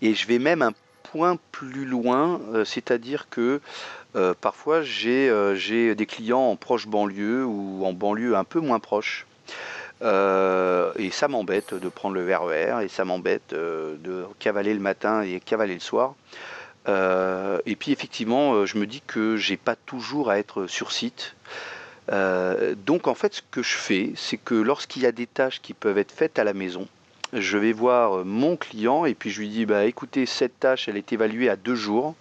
[0.02, 3.60] Et je vais même un point plus loin, c'est-à-dire que
[4.40, 9.24] parfois j'ai j'ai des clients en proche banlieue ou en banlieue un peu moins proche.
[10.02, 15.38] et ça m'embête de prendre le RER et ça m'embête de cavaler le matin et
[15.38, 16.14] cavaler le soir.
[16.88, 20.92] Euh, et puis effectivement, euh, je me dis que j'ai pas toujours à être sur
[20.92, 21.34] site.
[22.12, 25.60] Euh, donc en fait, ce que je fais, c'est que lorsqu'il y a des tâches
[25.60, 26.86] qui peuvent être faites à la maison,
[27.32, 30.96] je vais voir mon client et puis je lui dis bah écoutez cette tâche elle
[30.96, 32.14] est évaluée à deux jours.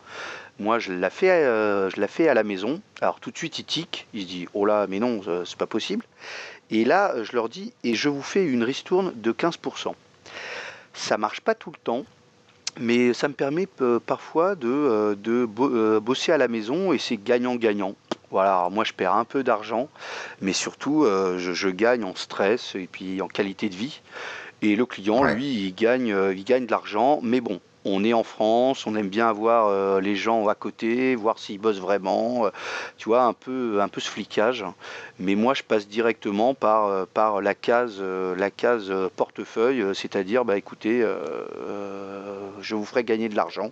[0.58, 2.82] Moi je la fais, je la fais à la maison.
[3.02, 5.68] Alors tout de suite il tique, il se dit oh là mais non c'est pas
[5.68, 6.04] possible.
[6.72, 9.94] Et là je leur dis et je vous fais une ristourne de 15%.
[10.96, 12.06] Ça marche pas tout le temps
[12.80, 16.98] mais ça me permet euh, parfois de, euh, de euh, bosser à la maison et
[16.98, 17.96] c'est gagnant-gagnant.
[18.32, 19.88] Voilà, moi je perds un peu d'argent,
[20.42, 24.02] mais surtout je, je, gagne en stress et puis en qualité de vie.
[24.62, 28.24] Et le client, lui, il gagne, il gagne de l'argent, mais bon, on est en
[28.24, 32.50] France, on aime bien avoir euh, les gens à côté, voir s'ils bossent vraiment, euh,
[32.98, 34.66] tu vois, un peu, ce flicage.
[35.20, 40.58] Mais moi, je passe directement par, euh, par la case, la case portefeuille, c'est-à-dire, bah,
[40.58, 41.08] écoutez,
[42.60, 43.72] je vous ferai gagner de l'argent,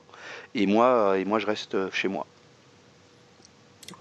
[0.53, 2.25] et moi, et moi, je reste chez moi.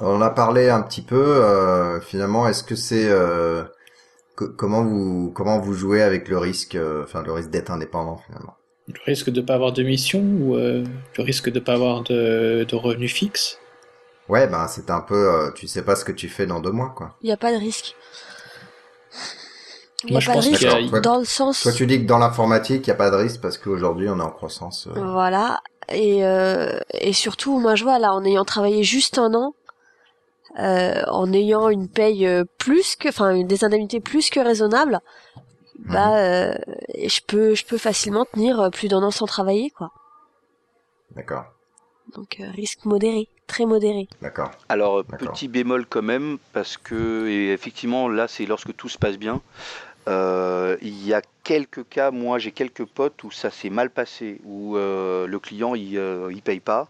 [0.00, 3.10] On a parlé un petit peu, finalement, est-ce que c'est
[4.34, 8.56] comment vous comment vous jouez avec le risque, enfin le risque d'être indépendant finalement?
[8.88, 10.84] Le risque de ne pas avoir de mission ou euh,
[11.16, 13.58] le risque de ne pas avoir de, de revenus fixes?
[14.28, 16.70] Ouais, ben c'est un peu, euh, tu sais pas ce que tu fais dans deux
[16.70, 17.16] mois, quoi.
[17.22, 17.94] Il n'y a pas de risque.
[20.04, 21.62] Il n'y a pas de risque dans le sens.
[21.62, 24.18] Toi, tu dis que dans l'informatique, il n'y a pas de risque parce qu'aujourd'hui, on
[24.18, 24.88] est en croissance.
[24.88, 25.00] Euh.
[25.00, 25.60] Voilà.
[25.92, 26.22] Et,
[26.92, 29.54] et surtout, moi, je vois là, en ayant travaillé juste un an,
[30.56, 35.00] en ayant une paye plus que, enfin, des indemnités plus que raisonnables,
[35.86, 36.14] bah mhm.
[36.14, 36.54] euh,
[37.06, 39.90] je peux je peux facilement tenir euh, plus d'un an sans travailler quoi.
[41.16, 41.44] D'accord.
[42.14, 44.08] Donc euh, risque modéré, très modéré.
[44.20, 44.50] D'accord.
[44.68, 49.18] Alors petit bémol quand même parce que et effectivement là c'est lorsque tout se passe
[49.18, 49.40] bien.
[50.06, 54.76] il y a quelques cas, moi j'ai quelques potes où ça s'est mal passé, où
[54.76, 56.88] le client il, il paye pas,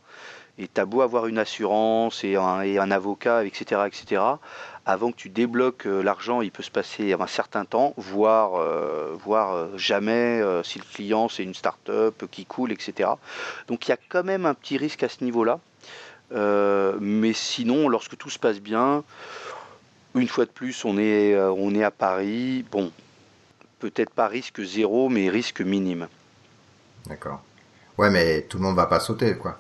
[0.63, 4.21] et t'as beau avoir une assurance et un, avocat, etc., etc
[4.85, 9.17] avant que tu débloques euh, l'argent, il peut se passer un certain temps, voire, euh,
[9.25, 13.11] voire euh, jamais si le client c'est une start-up qui coule, etc.
[13.69, 15.61] Donc il y a quand même un petit risque à ce niveau-là.
[17.01, 19.05] mais sinon, lorsque tout se passe bien,
[20.15, 22.65] une fois de plus, on est, on est à Paris.
[22.71, 22.91] Bon,
[23.79, 26.09] peut-être pas risque zéro, mais risque minime.
[27.07, 27.43] D'accord.
[27.99, 29.59] Ouais, mais tout le monde va pas sauter, quoi.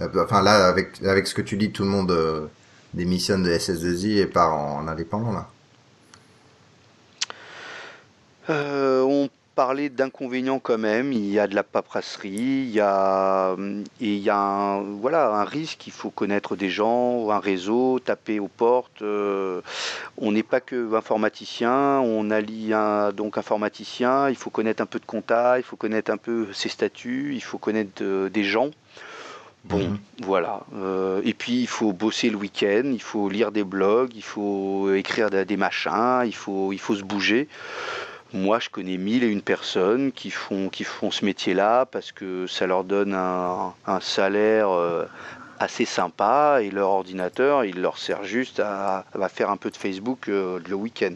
[0.00, 2.50] Enfin là, avec, avec ce que tu dis, tout le monde
[2.94, 5.48] démissionne de SS2I et part en, indépendant là
[8.50, 11.12] euh, On parlait d'inconvénients quand même.
[11.12, 13.56] Il y a de la paperasserie, il y a,
[14.00, 15.86] il y a un, voilà, un risque.
[15.86, 19.02] Il faut connaître des gens, un réseau, taper aux portes.
[19.02, 19.60] Euh,
[20.18, 24.28] on n'est pas que informaticien, on allie un, donc informaticien.
[24.28, 27.42] Il faut connaître un peu de compta, il faut connaître un peu ses statuts, il
[27.42, 28.70] faut connaître euh, des gens.
[29.64, 29.98] Bon, mhm.
[30.22, 30.60] voilà.
[30.76, 34.92] Euh, et puis il faut bosser le week-end, il faut lire des blogs, il faut
[34.92, 37.48] écrire des machins, il faut, il faut se bouger.
[38.34, 42.46] moi, je connais mille et une personnes qui font, qui font ce métier-là parce que
[42.46, 45.06] ça leur donne un, salaire euh,
[45.58, 50.28] assez sympa et leur ordinateur, il leur sert juste à, faire un peu de Facebook
[50.28, 51.14] euh, le week-end.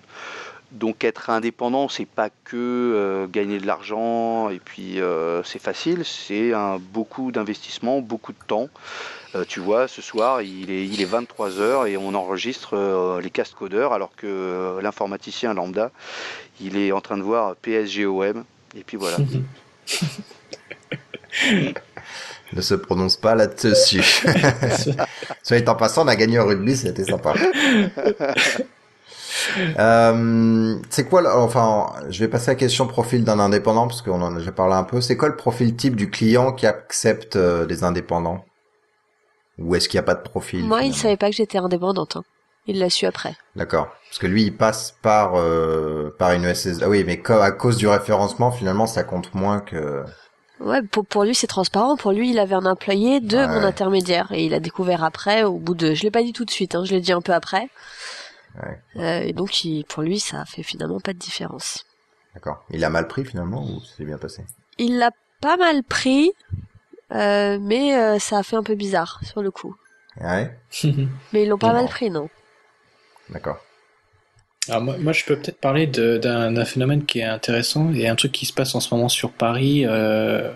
[0.73, 4.99] Donc être indépendant, c'est pas que euh, gagner de l'argent et puis
[5.45, 6.53] c'est facile, c'est
[6.93, 8.69] beaucoup d'investissement, beaucoup de temps.
[9.49, 13.93] tu vois, ce soir, il est, il est 23h et on enregistre les cast codeurs
[13.93, 15.91] alors que l'informaticien lambda,
[16.61, 18.45] il est en train de voir PSGOM,
[18.77, 19.17] et puis voilà.
[22.53, 24.03] ne se prononce pas là-dessus.
[25.43, 27.35] Soit en passant, on a gagné au rugby, c'était sympa.
[29.79, 34.21] Euh, c'est quoi, enfin, je vais passer à la question profil d'un indépendant parce qu'on
[34.23, 35.01] en a déjà parlé un peu.
[35.01, 38.45] C'est quoi le profil type du client qui accepte euh, des indépendants?
[39.59, 42.17] Ou est-ce qu'il n'y a pas de profil Moi, il savait pas que j'étais indépendante.
[42.17, 42.25] Hein.
[42.67, 43.35] Il l'a su après.
[43.57, 43.89] D'accord.
[44.09, 46.83] Parce que lui, il passe par euh, par une ESS.
[46.83, 50.05] Ah oui, mais à cause du référencement, finalement, ça compte moins que.
[50.61, 51.97] Ouais, pour, pour lui c'est transparent.
[51.97, 55.59] Pour lui, il avait un employé de mon intermédiaire et il a découvert après, au
[55.59, 57.33] bout de, je l'ai pas dit tout de suite, hein, je l'ai dit un peu
[57.33, 57.69] après.
[58.63, 58.81] Ouais.
[58.97, 61.85] Euh, et donc, il, pour lui, ça fait finalement pas de différence.
[62.35, 62.65] D'accord.
[62.71, 64.45] Il a mal pris finalement ou c'est bien passé?
[64.79, 66.33] Il l'a pas mal pris,
[67.13, 69.77] euh, mais euh, ça a fait un peu bizarre sur le coup.
[70.21, 70.57] Ouais?
[71.33, 72.29] mais ils l'ont pas mal pris, non
[73.31, 73.59] D'accord.
[74.69, 78.33] Alors moi, moi, je peux peut-être parler d'un phénomène qui est intéressant et un truc
[78.33, 79.85] qui se passe en ce moment sur Paris.
[79.87, 80.53] Euh,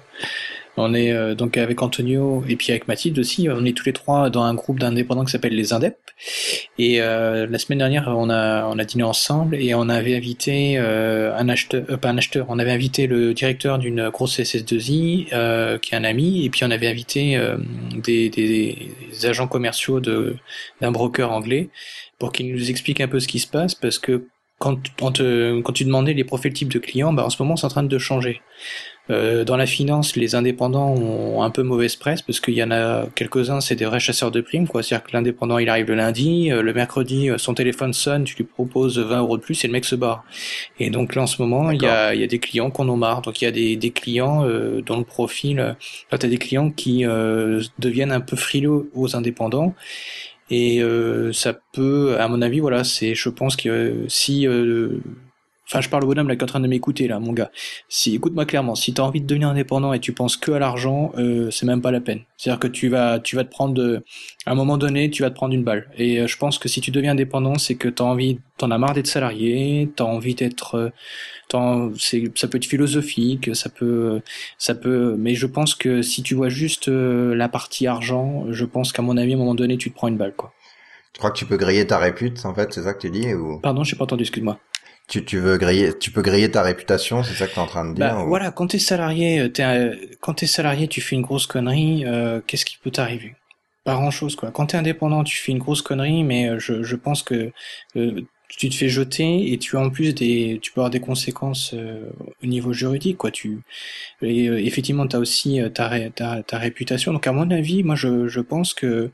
[0.77, 3.49] on est euh, donc avec Antonio et puis avec Mathilde aussi.
[3.51, 5.97] On est tous les trois dans un groupe d'indépendants qui s'appelle les Indep.
[6.79, 10.79] Et euh, la semaine dernière, on a on a dîné ensemble et on avait invité
[10.79, 15.95] euh, un acheteur, pas un acheteur, on avait invité le directeur d'une grosse SS2I qui
[15.95, 17.39] est un ami et puis on avait invité
[17.97, 18.93] des,
[19.25, 20.37] agents commerciaux de
[20.81, 21.69] d'un broker anglais
[22.19, 24.27] pour qu'il nous explique un peu ce qui se passe parce que
[24.59, 27.67] quand, quand, quand tu demandais les profils types de clients, bah en ce moment c'est
[27.67, 28.41] en train de changer.
[29.11, 32.71] Euh, dans la finance, les indépendants ont un peu mauvaise presse parce qu'il y en
[32.71, 34.83] a quelques-uns, c'est des vrais chasseurs de primes, quoi.
[34.83, 38.37] C'est-à-dire que l'indépendant, il arrive le lundi, euh, le mercredi, euh, son téléphone sonne, tu
[38.37, 40.25] lui proposes 20 euros de plus et le mec se barre.
[40.79, 42.97] Et donc là, en ce moment, il y a, y a des clients qu'on en
[42.97, 43.23] marre.
[43.23, 44.47] Donc il y a des, des clients
[44.87, 47.05] dont le profil, là, tu as des clients qui
[47.79, 49.75] deviennent un peu frileux aux indépendants.
[50.51, 50.83] Et
[51.33, 54.47] ça peut, à mon avis, voilà, c'est, je pense que si
[55.73, 57.51] Enfin, je parle au bonhomme là qui est en train de m'écouter là, mon gars.
[57.89, 61.13] Si, écoute-moi clairement, si t'as envie de devenir indépendant et tu penses que à l'argent,
[61.17, 62.21] euh, c'est même pas la peine.
[62.37, 64.03] C'est-à-dire que tu vas, tu vas te prendre, de,
[64.45, 65.89] à un moment donné, tu vas te prendre une balle.
[65.97, 68.77] Et euh, je pense que si tu deviens indépendant, c'est que t'as envie, t'en as
[68.77, 70.93] marre d'être salarié, t'as envie d'être,
[71.55, 74.21] euh, c'est, ça peut être philosophique, ça peut,
[74.59, 78.67] ça peut, mais je pense que si tu vois juste euh, la partie argent, je
[78.67, 80.53] pense qu'à mon avis, à un moment donné, tu te prends une balle, quoi.
[81.15, 83.33] Tu crois que tu peux griller ta répute, en fait, c'est ça que tu dis
[83.33, 83.59] ou?
[83.61, 84.59] Pardon, j'ai pas entendu, excuse-moi.
[85.13, 87.67] Tu, tu veux griller, tu peux griller ta réputation, c'est ça que tu es en
[87.67, 91.03] train de dire bah, Voilà, quand t'es salarié, euh, es, euh, quand t'es salarié, tu
[91.03, 93.35] fais une grosse connerie, euh, qu'est-ce qui peut t'arriver?
[93.85, 94.51] Pas grand-chose, quoi.
[94.51, 97.53] Quand t'es indépendant, tu fais une grosse connerie, mais je, je pense que
[98.49, 101.75] tu te fais jeter et tu as en plus des, tu peux avoir des conséquences
[102.43, 103.31] au niveau juridique, quoi.
[103.31, 103.59] Tu,
[104.23, 107.13] et, effectivement, t'as aussi ta, ta, ta réputation.
[107.13, 109.11] Donc à mon avis, moi, je, je pense que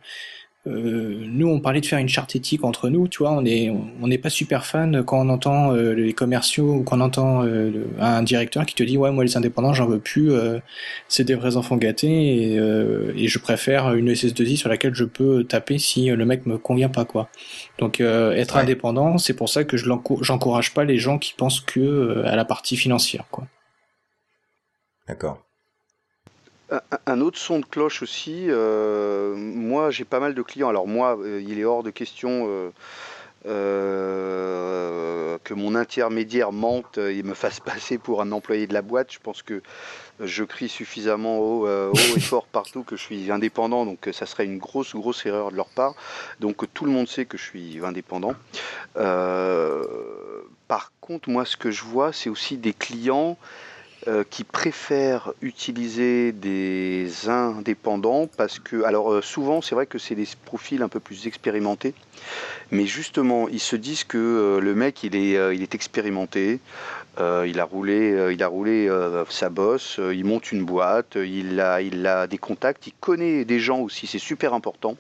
[0.69, 3.73] euh, nous, on parlait de faire une charte éthique entre nous, tu vois, on est,
[4.01, 7.45] on n'est pas super fan quand on entend euh, les commerciaux ou quand on entend
[7.45, 10.33] euh, un directeur qui te dit ouais moi les indépendants j'en veux plus,
[11.09, 15.45] c'est des vrais enfants gâtés et, et, je préfère une SS2I sur laquelle je peux
[15.45, 17.29] taper si le mec me convient pas quoi.
[17.79, 19.89] Donc être indépendant, c'est pour ça que je
[20.21, 23.47] j'encourage pas les gens qui pensent que à la partie financière quoi.
[25.07, 25.48] D'accord
[27.07, 30.69] un autre son de cloche aussi, euh, moi j'ai pas mal de clients.
[30.69, 32.71] Alors moi, euh, il est hors de question
[33.47, 39.13] euh, que mon intermédiaire mente et me fasse passer pour un employé de la boîte.
[39.13, 39.63] Je pense que
[40.21, 44.45] je crie suffisamment haut, haut et fort partout que je suis indépendant, donc ça serait
[44.45, 45.95] une grosse, grosse erreur de leur part.
[46.41, 48.35] Donc tout le monde sait que je suis indépendant.
[48.95, 53.39] par contre, moi ce que je vois, c'est aussi des clients
[54.07, 60.15] euh, qui préfèrent utiliser des indépendants parce que, alors euh, souvent c'est vrai que c'est
[60.15, 61.95] des profils un peu plus expérimentés,
[62.71, 66.61] mais justement ils se disent que euh, le mec il est, il est expérimenté,
[67.19, 68.89] il a roulé,
[69.31, 74.07] sa bosse, il monte une boîte, il a, des contacts, il connaît des gens aussi,
[74.07, 74.97] c'est super important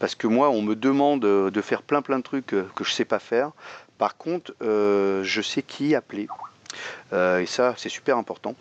[0.00, 3.04] parce que moi on me demande de faire plein plein de trucs que je sais
[3.04, 3.52] pas faire.
[3.98, 6.26] Par contre, je sais qui appeler.
[7.12, 8.54] Euh, et ça, c'est super important.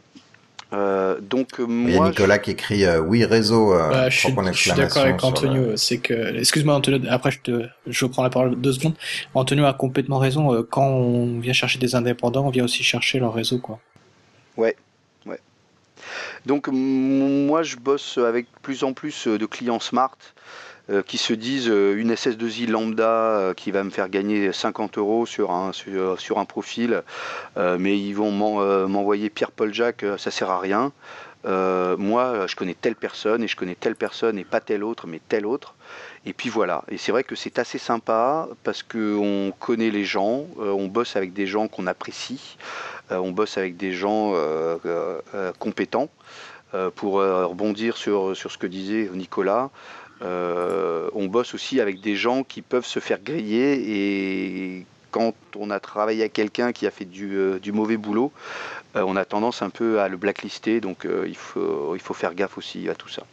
[0.74, 3.74] Euh, donc Il y a moi, Nicolas qui écrit euh, oui réseau.
[3.74, 5.62] euh, Bah, je suis, je suis d'accord avec Antonio.
[5.71, 8.95] le- C'est que, excuse-moi Antonio, après je te, je reprends la parole deux secondes.
[9.34, 10.54] Antonio a complètement raison.
[10.54, 13.80] euh, Quand on vient chercher des indépendants, on vient aussi chercher leur réseau, quoi.
[16.45, 20.40] Donc m- moi je bosse avec plus en plus de clients smart euh,
[21.05, 25.25] qui se disent euh, une SS2I lambda euh, qui va me faire gagner 50 euros
[25.25, 27.03] sur un, sur, un profil,
[27.57, 30.91] euh, mais ils vont m'en- euh, m'envoyer Pierre-Paul Jacques, euh, ça sert à rien.
[31.43, 35.07] Euh, moi je connais telle personne et je connais telle personne et pas telle autre
[35.07, 35.73] mais telle autre.
[36.25, 40.45] Et puis voilà, et c'est vrai que c'est assez sympa parce qu'on connaît les gens,
[40.59, 42.57] euh, on bosse avec des gens qu'on apprécie,
[43.11, 46.09] euh, on bosse avec des gens euh, euh, euh, compétents.
[46.73, 49.71] Euh, pour euh, rebondir sur, sur ce que disait Nicolas,
[50.21, 55.69] euh, on bosse aussi avec des gens qui peuvent se faire griller et quand on
[55.71, 58.31] a travaillé avec quelqu'un qui a fait du, euh, mauvais boulot,
[58.95, 62.34] euh, on a tendance un peu à le blacklister, donc il, faut, il faut faire
[62.34, 63.23] gaffe aussi à tout ça.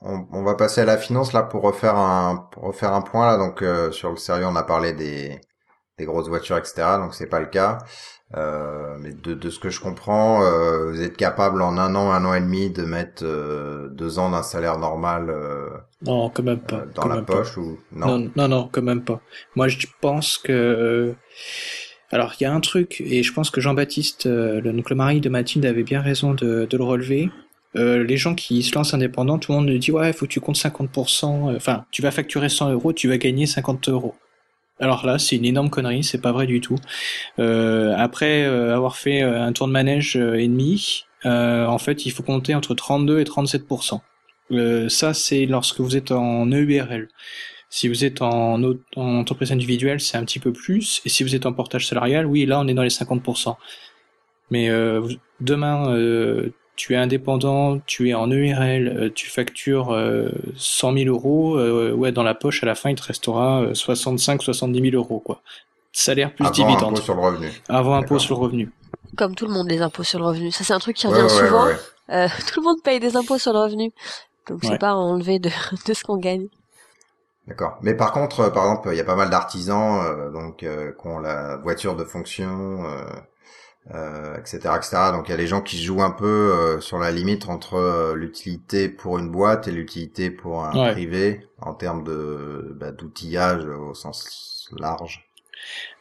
[0.00, 3.38] On, va passer à la finance là pour refaire un refaire un point là.
[3.38, 5.40] Donc sur le sérieux on a parlé des
[5.96, 7.78] des grosses voitures etc donc c'est pas le cas
[8.36, 12.10] Euh, mais de, de ce que je comprends euh, vous êtes capable en un an
[12.10, 15.32] un an et demi de mettre euh, deux ans d'un salaire normal
[16.02, 16.84] Non, quand même pas.
[16.94, 17.36] dans quand la pas.
[17.36, 19.20] poche ou non, Non, non, non, quand même pas.
[19.56, 21.14] Moi, je pense que.
[22.10, 25.20] Alors, il y a un truc, et je pense que Jean-Baptiste, le, donc le mari
[25.20, 27.30] de Mathilde, avait bien raison de, de le relever.
[27.76, 30.56] Les gens qui se lancent indépendants, tout le monde dit ouais, faut que tu comptes
[30.56, 31.50] 50%.
[31.52, 34.14] euh, Enfin, tu vas facturer 100 euros, tu vas gagner 50 euros.
[34.80, 36.76] Alors là, c'est une énorme connerie, c'est pas vrai du tout.
[37.38, 42.10] Euh, après euh, avoir fait euh, un tour de manège et demi, en fait, il
[42.10, 44.00] faut compter entre 32 et 37%.
[44.52, 47.08] Euh, ça, c'est lorsque vous êtes en EURL.
[47.70, 51.00] Si vous êtes en, en entreprise individuelle, c'est un petit peu plus.
[51.04, 53.56] Et si vous êtes en portage salarial, oui, là, on est dans les 50%.
[54.50, 54.68] Mais
[55.40, 55.96] demain,
[56.76, 61.92] tu es indépendant, tu es en EURL, euh, tu factures euh, 100 000 euros, euh,
[61.92, 65.40] ouais, dans la poche, à la fin, il te restera euh, 65-70 000 euros, quoi.
[65.92, 66.92] Salaire plus avant dividende.
[66.94, 68.70] impôt sur le revenu Avant impôt sur le revenu.
[69.16, 70.50] Comme tout le monde, les impôts sur le revenu.
[70.50, 71.66] Ça, c'est un truc qui revient ouais, ouais, souvent.
[71.66, 71.76] ouais.
[72.10, 73.92] Euh, tout le monde paye des impôts sur le revenu.
[74.48, 74.70] Donc, Ouais.
[74.70, 75.50] c'est pas enlevé de,
[75.86, 76.48] de ce qu'on gagne.
[77.46, 77.76] D'accord.
[77.82, 80.92] Mais par contre, euh, par exemple, il y a pas mal d'artisans euh, donc euh,
[81.00, 82.82] qui ont la voiture de fonction,
[83.92, 85.12] euh, etc., etc.
[85.12, 87.74] Donc il y a des gens qui jouent un peu euh, sur la limite entre
[87.74, 90.92] euh, l'utilité pour une boîte et l'utilité pour un Ouais.
[90.92, 95.28] privé en termes de bah, d'outillage au sens large.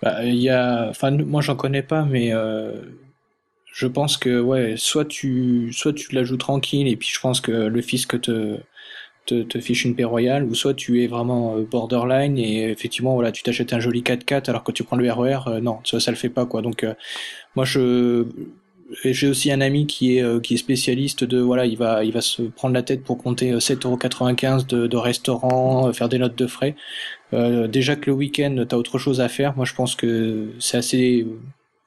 [0.01, 2.81] Bah, il y a, enfin, moi j'en connais pas, mais euh,
[3.73, 7.41] je pense que ouais, soit tu, soit tu la joues tranquille et puis je pense
[7.41, 8.59] que le fisc te,
[9.25, 13.13] te, te fiche une paix royale, ou soit tu es vraiment euh, borderline et effectivement
[13.15, 15.99] voilà, tu t'achètes un joli 4x4 alors que tu prends le RER, euh, non, ça
[15.99, 16.62] ça le fait pas quoi.
[16.62, 16.93] Donc euh,
[17.55, 18.25] moi je
[19.03, 22.21] j'ai aussi un ami qui est qui est spécialiste de voilà, il va il va
[22.21, 26.47] se prendre la tête pour compter euh, 7,95€ de, de restaurant, faire des notes de
[26.47, 26.75] frais.
[27.33, 29.55] Euh, déjà que le week-end, t'as autre chose à faire.
[29.55, 31.25] Moi, je pense que c'est assez.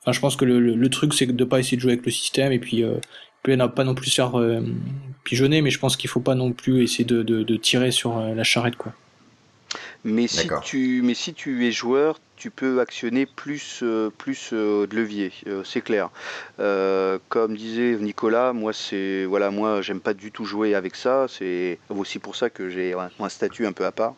[0.02, 2.04] Enfin, je pense que le, le, le truc, c'est de pas essayer de jouer avec
[2.04, 2.94] le système et puis, euh,
[3.54, 4.60] n'a pas non plus se faire euh,
[5.24, 8.18] pigeonner, mais je pense qu'il faut pas non plus essayer de, de, de tirer sur
[8.18, 8.92] euh, la charrette, quoi.
[10.04, 14.86] Mais si, tu, mais si tu es joueur, tu peux actionner plus, euh, plus euh,
[14.86, 16.10] de leviers, euh, c'est clair.
[16.60, 21.26] Euh, comme disait Nicolas, moi c'est voilà, moi j'aime pas du tout jouer avec ça.
[21.28, 24.14] C'est aussi pour ça que j'ai un, un statut un peu à part.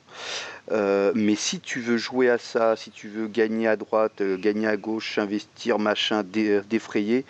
[0.72, 4.36] Euh, mais si tu veux jouer à ça, si tu veux gagner à droite, euh,
[4.36, 7.24] gagner à gauche, investir, machin, dé- défrayer,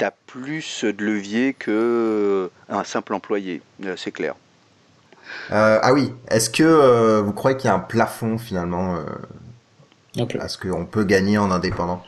[0.00, 4.34] t'as plus de leviers que euh, un simple employé, euh, c'est clair.
[5.52, 10.24] Euh, ah oui, est-ce que euh, vous croyez qu'il y a un plafond finalement euh,
[10.38, 12.02] à ce qu'on peut gagner en indépendant?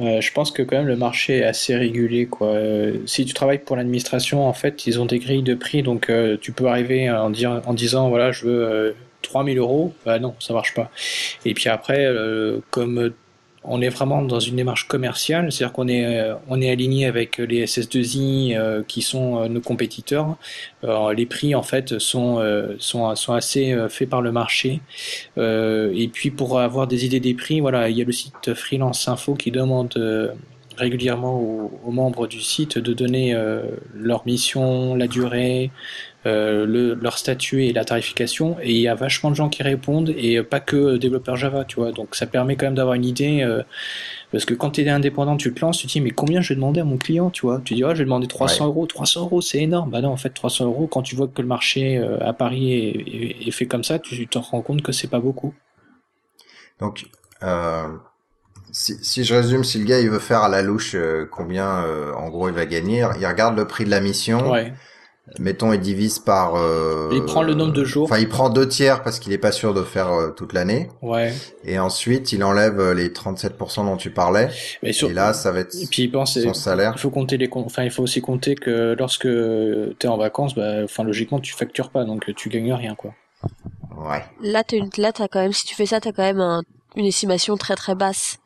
[0.00, 2.46] Euh, je pense que quand même le marché est assez régulé quoi.
[2.50, 6.08] Euh, si tu travailles pour l'administration, en fait, ils ont des grilles de prix, donc
[6.08, 9.92] euh, tu peux arriver en, dire, en disant voilà, je veux euh, 3000 euros.
[10.06, 10.92] Bah non, ça marche pas.
[11.44, 13.12] Et puis après, euh, comme
[13.64, 17.38] on est vraiment dans une démarche commerciale, c'est-à-dire qu'on est, euh, on est aligné avec
[17.38, 20.36] les SS2I euh, qui sont euh, nos compétiteurs.
[21.16, 22.42] Les prix en fait sont,
[22.78, 24.80] sont, sont assez faits par le marché.
[25.38, 29.08] Et puis pour avoir des idées des prix, voilà, il y a le site Freelance
[29.08, 29.94] Info qui demande
[30.76, 33.62] régulièrement aux, aux membres du site de donner euh,
[33.94, 35.70] leur mission, la durée,
[36.26, 38.56] euh, le, leur statut et la tarification.
[38.62, 41.76] Et il y a vachement de gens qui répondent et pas que développeurs Java, tu
[41.76, 41.92] vois.
[41.92, 43.42] Donc ça permet quand même d'avoir une idée.
[43.42, 43.62] euh,
[44.32, 46.50] parce que quand tu es indépendant, tu te lances, tu te dis, mais combien je
[46.50, 47.60] vais demander à mon client, tu vois?
[47.64, 48.70] Tu dis, ah, je vais demander 300 Ouais.
[48.70, 48.86] euros.
[48.86, 49.90] 300 euros, c'est énorme.
[49.90, 52.72] Bah non, en fait, 300 euros, quand tu vois que le marché euh, à Paris
[52.72, 55.54] est, est- est fait comme ça, tu te rends compte que c'est pas beaucoup.
[56.80, 57.06] Donc,
[57.42, 57.88] euh,
[58.74, 61.84] si, si je résume, si le gars il veut faire à la louche euh, combien
[61.84, 64.50] euh, en gros il va gagner, il regarde le prix de la mission.
[64.50, 64.72] Ouais.
[65.38, 66.54] Mettons, il divise par.
[66.56, 68.04] euh, Il prend le nombre de jours.
[68.04, 70.90] Enfin, il prend deux tiers parce qu'il est pas sûr de faire euh, toute l'année.
[71.00, 71.32] Ouais.
[71.64, 74.50] Et ensuite, il enlève euh, les 37% dont tu parlais.
[74.82, 75.08] Mais sur...
[75.08, 76.92] Et là, ça va être Et puis pense, son salaire.
[76.94, 79.26] il faut compter les, enfin il faut aussi compter que lorsque
[79.98, 83.12] t'es en vacances, bah, enfin logiquement tu factures pas, donc tu gagnes rien quoi.
[83.96, 84.22] Ouais.
[84.42, 86.62] Là, t'as une, là, t'as quand même, si tu fais ça, t'as quand même un-
[86.96, 88.36] une estimation très très basse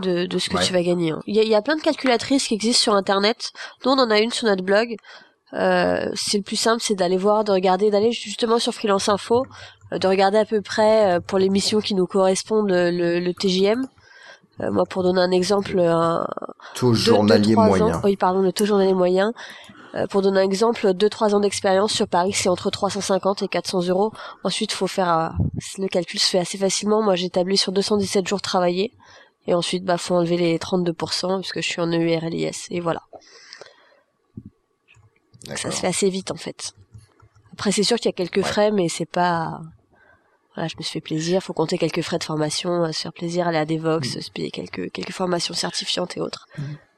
[0.00, 0.64] de, de ce que Ouais.
[0.64, 1.10] tu vas gagner.
[1.12, 1.20] hein.
[1.26, 3.52] Il y, a, il y a plein de calculatrices qui existent sur Internet.
[3.84, 4.96] Nous, on en a une sur notre blog.
[5.54, 9.46] Euh, c'est le plus simple, c'est d'aller voir, de regarder, d'aller justement sur Freelance Info,
[9.92, 13.32] euh, de regarder à peu près euh, pour les missions qui nous correspondent le, le,
[13.32, 13.86] TJM.
[14.60, 16.26] Euh, moi, pour donner un exemple, un,
[16.74, 17.94] Taux deux- journalier deux, moyen.
[17.94, 19.32] Ans, oui, pardon, le taux journalier moyen.
[19.94, 23.84] Euh, pour donner un exemple, 2-3 ans d'expérience sur Paris, c'est entre 350 et 400
[23.88, 24.12] euros.
[24.44, 25.28] Ensuite, faut faire euh,
[25.78, 27.00] le calcul se fait assez facilement.
[27.02, 28.92] Moi, j'ai établi sur 217 jours travaillés.
[29.48, 32.66] Et ensuite, bah, faut enlever les 32% parce que je suis en EURLIS.
[32.70, 33.02] Et voilà.
[35.56, 36.74] Ça se fait assez vite, en fait.
[37.54, 38.42] Après, c'est sûr qu'il y a quelques Ouais.
[38.42, 39.60] frais, mais c'est pas,
[40.54, 41.42] voilà, je me suis fait plaisir.
[41.42, 44.20] Faut compter quelques frais de formation, euh, se faire plaisir, aller à Devox, Mm.
[44.20, 46.46] se payer quelques, quelques formations certifiantes et autres.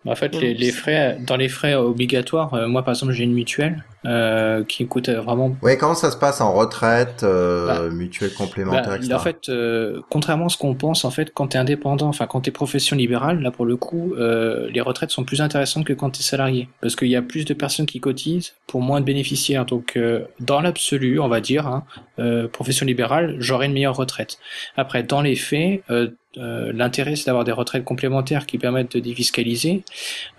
[0.06, 3.34] En fait, les, les frais, dans les frais obligatoires, euh, moi par exemple j'ai une
[3.34, 8.32] mutuelle euh, qui coûte vraiment Ouais, comment ça se passe en retraite, euh, Bah, mutuelle
[8.32, 9.12] complémentaire, Bah, etc.
[9.12, 12.26] en fait, euh, contrairement à ce qu'on pense, en fait, quand tu es indépendant, enfin
[12.26, 15.84] quand tu es profession libérale, là pour le coup, euh, les retraites sont plus intéressantes
[15.84, 16.70] que quand tu es salarié.
[16.80, 19.66] Parce qu'il y a plus de personnes qui cotisent pour moins de bénéficiaires.
[19.66, 21.84] Donc, euh, dans l'absolu, on va dire, hein,
[22.18, 24.38] euh, profession libérale, j'aurai une meilleure retraite.
[24.78, 25.82] Après, dans les faits,
[26.38, 29.82] euh, l'intérêt c'est d'avoir des retraites complémentaires qui permettent de défiscaliser.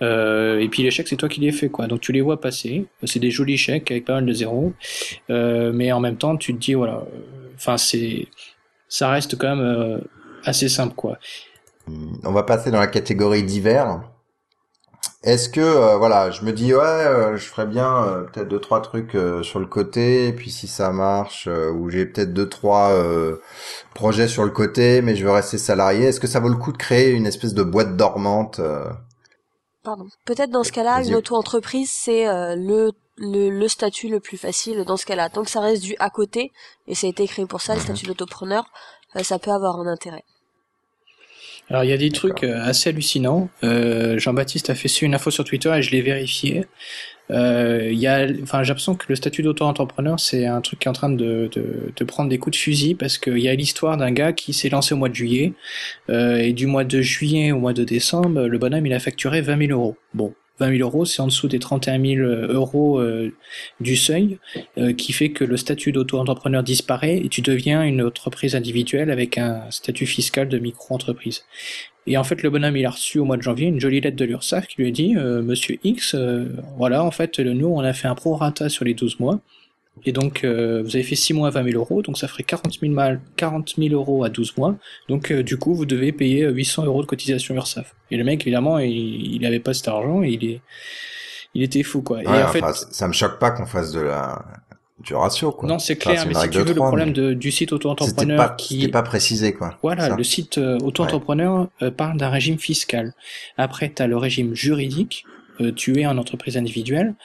[0.01, 1.87] Euh, et puis les chèques, c'est toi qui les fais, quoi.
[1.87, 2.85] Donc tu les vois passer.
[3.03, 4.73] C'est des jolis chèques avec pas mal de zéros.
[5.29, 8.27] Euh, mais en même temps, tu te dis, voilà, euh, enfin, c'est,
[8.87, 9.97] ça reste quand même euh,
[10.45, 11.17] assez simple, quoi.
[12.23, 14.01] On va passer dans la catégorie divers.
[15.23, 18.59] Est-ce que euh, voilà, je me dis ouais, euh, je ferais bien euh, peut-être deux
[18.59, 22.33] trois trucs euh, sur le côté, et puis si ça marche, euh, ou j'ai peut-être
[22.33, 23.37] deux trois euh,
[23.93, 26.05] projets sur le côté, mais je veux rester salarié.
[26.07, 28.89] Est-ce que ça vaut le coup de créer une espèce de boîte dormante euh,
[29.83, 30.07] Pardon.
[30.25, 34.83] Peut-être dans ce cas-là, une auto-entreprise, c'est euh, le, le, le statut le plus facile
[34.85, 35.29] dans ce cas-là.
[35.29, 36.51] Tant que ça reste du à côté,
[36.87, 37.83] et ça a été créé pour ça, le Mhm.
[37.85, 38.65] statut d'autopreneur,
[39.15, 40.23] euh, ça peut avoir un intérêt.
[41.71, 43.49] Alors il y a des trucs euh, assez hallucinants.
[43.63, 46.65] Euh, Jean-Baptiste a fait une info sur Twitter et je l'ai vérifié.
[47.29, 50.87] Euh, il y a, enfin, j'ai l'impression que le statut d'auto-entrepreneur c'est un truc qui
[50.87, 53.55] est en train de, de, de prendre des coups de fusil parce qu'il y a
[53.55, 55.53] l'histoire d'un gars qui s'est lancé au mois de juillet
[56.09, 59.39] euh, et du mois de juillet au mois de décembre, le bonhomme il a facturé
[59.39, 59.95] 20 000 euros.
[60.13, 63.33] Bon, 20 000 euros c'est en dessous des 31 000 euros euh,
[63.79, 64.37] du seuil
[64.77, 69.37] euh, qui fait que le statut d'auto-entrepreneur disparaît et tu deviens une entreprise individuelle avec
[69.37, 71.43] un statut fiscal de micro-entreprise.
[72.07, 74.17] Et en fait, le bonhomme, il a reçu au mois de janvier une jolie lettre
[74.17, 76.15] de l'URSSAF qui lui a dit, euh, Monsieur X,
[76.77, 79.39] voilà, en fait, nous, on a fait un prorata sur les 12 mois.
[80.05, 82.43] Et donc, euh, vous avez fait 6 mois à 20 000 euros, donc ça ferait
[82.43, 84.75] 40 000, mal, 40 000 euros à 12 mois.
[85.09, 87.93] Donc, euh, du coup, vous devez payer euh, 800 euros de cotisation URSSAF.
[88.09, 90.61] Et le mec, évidemment, il, il avait pas cet argent et il est,
[91.53, 92.23] il était fou, quoi.
[92.23, 94.43] et ouais, en fait, enfin, ça me choque pas qu'on fasse de la
[95.01, 95.67] du ratio quoi.
[95.67, 97.73] non, c'est Enfin, clair, c'est mais si tu veux, le problème mais de, du site
[97.73, 99.77] auto-entrepreneur pas, qui, c'était pas précisé quoi.
[99.81, 100.15] Voilà, Ça.
[100.15, 103.13] le site euh, auto-entrepreneur euh, parle d'un régime fiscal.
[103.57, 105.25] Après, tu as le régime juridique,
[105.59, 107.15] euh, tu es en entreprise individuelle,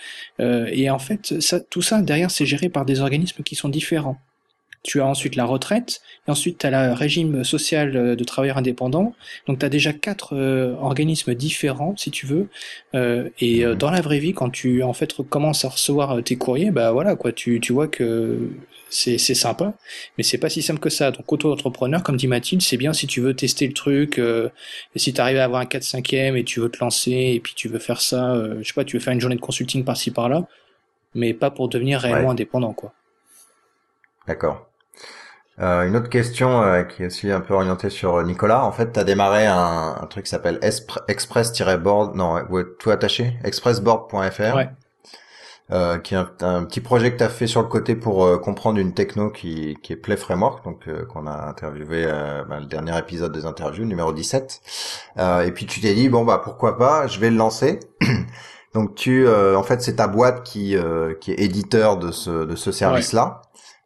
[0.41, 1.35] euh, et en fait,
[1.71, 4.19] tout ça, derrière, c'est géré par des organismes qui sont différents.
[4.87, 8.57] Tu as ensuite la retraite, et ensuite tu as le régime social euh, de travailleurs
[8.59, 9.15] indépendants.
[9.47, 12.49] Donc tu as déjà quatre euh, organismes différents, si tu veux.
[12.95, 13.79] Euh, et euh, Mhm.
[13.79, 17.17] dans la vraie vie, quand tu en fait commences à recevoir tes courriers, bah voilà
[17.17, 18.39] quoi, tu, tu vois que
[18.89, 19.75] c'est c'est sympa,
[20.17, 21.11] mais c'est pas si simple que ça.
[21.11, 25.13] Donc auto-entrepreneur, comme dit Mathilde, c'est bien si tu veux tester le truc, et si
[25.13, 27.81] tu arrives à avoir un 4-5e et tu veux te lancer, et puis tu veux
[27.81, 30.47] faire ça, je sais pas, tu veux faire une journée de consulting par-ci par-là,
[31.17, 32.33] mais pas pour devenir réellement Ouais.
[32.33, 32.93] indépendant quoi.
[34.29, 34.69] D'accord.
[35.59, 38.65] Euh, une autre question euh, qui est aussi un peu orientée sur euh, Nicolas.
[38.65, 40.59] En fait, tu as démarré un, un truc qui s'appelle
[41.09, 44.69] express-board, non, ouais, tout attaché, expressboard.fr, Ouais.
[45.73, 48.25] euh, qui est un, un petit projet que tu as fait sur le côté pour
[48.25, 52.45] euh, comprendre une techno qui, qui est Play Framework, donc euh, qu'on a interviewé euh,
[52.45, 54.61] bah, le dernier épisode des interviews, numéro 17.
[55.19, 57.81] Euh, et puis tu t'es dit, bon bah pourquoi pas, je vais le lancer.
[58.75, 62.45] donc tu, euh, en fait, c'est ta boîte qui, euh, qui est éditeur de ce,
[62.45, 63.43] de ce service-là.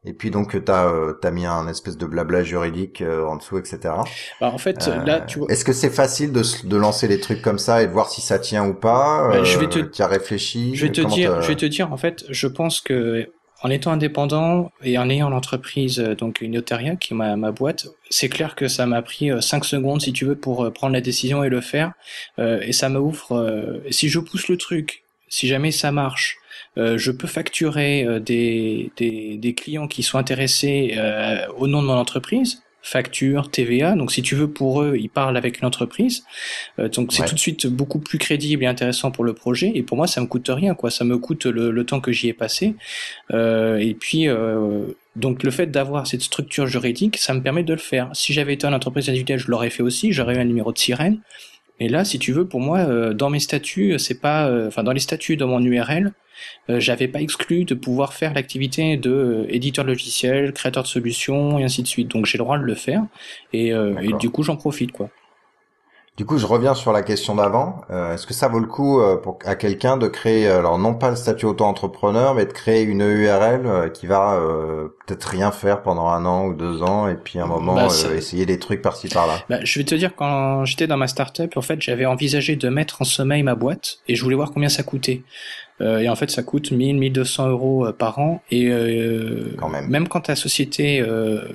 [0.06, 3.58] Et puis donc t'as euh, t'as mis un espèce de blabla juridique euh, en dessous,
[3.58, 3.94] etc.
[4.40, 7.20] Bah, en fait, Euh, là, tu vois, Est-ce que c'est facile de, de lancer des
[7.20, 9.68] trucs comme ça et de voir si ça tient ou pas Bah, je vais Euh,
[9.68, 12.46] te- T'y as réfléchi je vais te dire, je vais te dire, en fait, je
[12.46, 13.28] pense que
[13.62, 17.88] en étant indépendant et en ayant l'entreprise, donc une Notaria, qui est ma, ma boîte,
[18.08, 21.44] c'est clair que ça m'a pris 5 secondes, si tu veux, pour prendre la décision
[21.44, 21.92] et le faire.
[22.38, 26.38] et ça m'ouvre, si je pousse le truc, si jamais ça marche,
[26.76, 30.98] je peux facturer des, des, des, clients qui sont intéressés
[31.56, 33.94] au nom de mon entreprise facture, TVA.
[33.94, 36.24] Donc si tu veux pour eux, ils parlent avec une entreprise.
[36.78, 39.72] Euh, donc c'est tout de suite beaucoup plus crédible et intéressant pour le projet.
[39.74, 40.90] Et pour moi, ça me coûte rien, quoi.
[40.90, 42.74] Ça me coûte le, temps que j'y ai passé.
[43.32, 44.86] Euh, et puis euh,
[45.16, 48.10] donc le fait d'avoir cette structure juridique, ça me permet de le faire.
[48.12, 50.12] Si j'avais été une entreprise individuelle, je l'aurais fait aussi.
[50.12, 51.20] J'aurais eu un numéro de sirène.
[51.82, 55.00] Et là, si tu veux, pour moi, dans mes statuts, c'est pas, enfin dans les
[55.00, 56.10] statuts de mon URL, euh,
[56.68, 61.64] j'avais pas exclu de pouvoir faire l'activité de euh, éditeur logiciel, créateur de solutions et
[61.64, 62.08] ainsi de suite.
[62.08, 63.02] Donc j'ai le droit de le faire
[63.52, 65.08] et, euh, et du coup j'en profite quoi.
[66.16, 67.80] Du coup, je reviens sur la question d'avant.
[67.88, 71.16] Est-ce que ça vaut le coup pour, à quelqu'un de créer, alors non pas le
[71.16, 74.38] statut auto-entrepreneur, mais de créer une URL qui va
[75.06, 77.88] peut-être rien faire pendant un an ou deux ans, et puis à un moment bah,
[78.14, 79.38] essayer des trucs par-ci par-là?
[79.48, 82.68] Bah, Je vais te dire, quand j'étais dans ma startup, en fait, j'avais envisagé de
[82.68, 85.22] mettre en sommeil ma boîte, et je voulais voir combien ça coûtait.
[85.80, 88.42] Euh, et en fait, ça coûte 1000, 1200 euros euh, par an.
[88.50, 89.88] Et euh, quand même.
[89.88, 91.04] même quand ta société,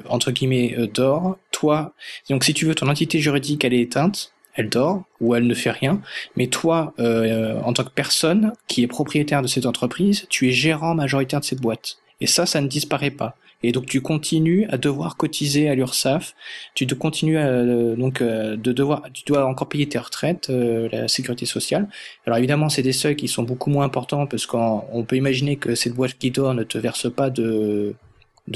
[0.10, 1.94] entre guillemets, dort, toi,
[2.30, 5.54] donc si tu veux, ton entité juridique, elle est éteinte, elle dort ou elle ne
[5.54, 6.02] fait rien,
[6.36, 10.96] mais toi, en tant que personne qui est propriétaire de cette entreprise, tu es gérant
[10.96, 11.98] majoritaire de cette boîte.
[12.22, 13.36] Et ça, ça ne disparaît pas
[13.66, 16.36] et donc tu continues à devoir cotiser à l'URSSAF,
[16.76, 20.88] tu continues à, euh, donc euh, de devoir, tu dois encore payer tes retraites, euh,
[20.92, 21.88] la sécurité sociale.
[22.28, 25.74] Alors évidemment, c'est des seuils qui sont beaucoup moins importants parce qu'on peut imaginer que
[25.74, 27.96] cette boîte qui dort ne te verse pas de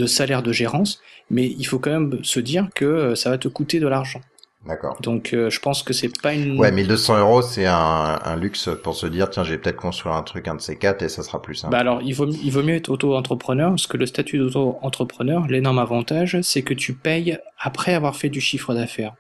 [0.06, 1.02] salaire de gérance,
[1.32, 4.22] mais il faut quand même se dire que ça va te coûter de l'argent.
[4.66, 4.98] D'accord.
[5.02, 6.60] Donc euh, je pense que c'est pas une.
[6.60, 10.22] Ouais, 1200 euros, c'est un, un, luxe pour se dire tiens, j'ai peut-être construire un
[10.22, 11.72] truc un de ces quatre et ça sera plus simple.
[11.72, 15.80] Bah alors il vaut il vaut mieux être auto-entrepreneur parce que le statut d'auto-entrepreneur, l'énorme
[15.80, 19.14] avantage, c'est que tu payes après avoir fait du chiffre d'affaires.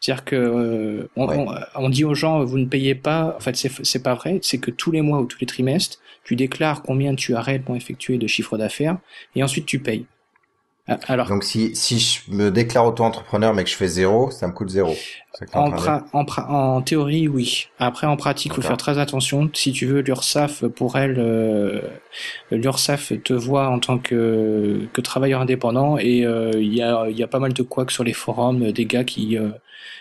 [0.00, 3.34] C'est-à-dire que euh, on, on, dit aux gens vous ne payez pas.
[3.36, 4.38] En fait, c'est c'est pas vrai.
[4.42, 7.74] C'est que tous les mois ou tous les trimestres, tu déclares combien tu as réellement
[7.74, 8.96] effectué de chiffre d'affaires
[9.34, 10.06] et ensuite tu payes.
[10.90, 14.48] Ah, alors, Donc si, si je me déclare auto-entrepreneur mais que je fais zéro, ça
[14.48, 14.94] me coûte zéro.
[15.52, 15.70] En,
[16.12, 17.66] en, en, théorie, oui.
[17.78, 19.50] Après, en pratique, il faut faire très attention.
[19.52, 21.80] Si tu veux, l'URSSAF, pour elle, euh,
[22.50, 27.22] l'URSSAF te voit en tant que, que travailleur indépendant et euh, il y, a, y
[27.22, 29.50] a pas mal de couacs sur les forums, des gars qui euh,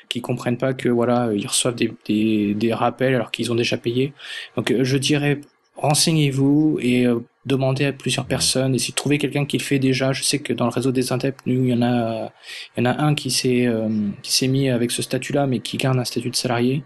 [0.10, 3.78] qui comprennent pas que voilà, ils reçoivent des, des, des rappels alors qu'ils ont déjà
[3.78, 4.14] payé.
[4.56, 5.42] Donc, je dirais,
[5.78, 7.08] renseignez-vous et
[7.48, 10.12] demander à plusieurs personnes, et si trouver quelqu'un qui le fait déjà.
[10.12, 12.32] Je sais que dans le réseau des Indep, nous, il y en a,
[12.76, 13.90] il y en a un qui s'est, euh,
[14.22, 16.84] qui s'est mis avec ce statut-là, mais qui garde un statut de salarié.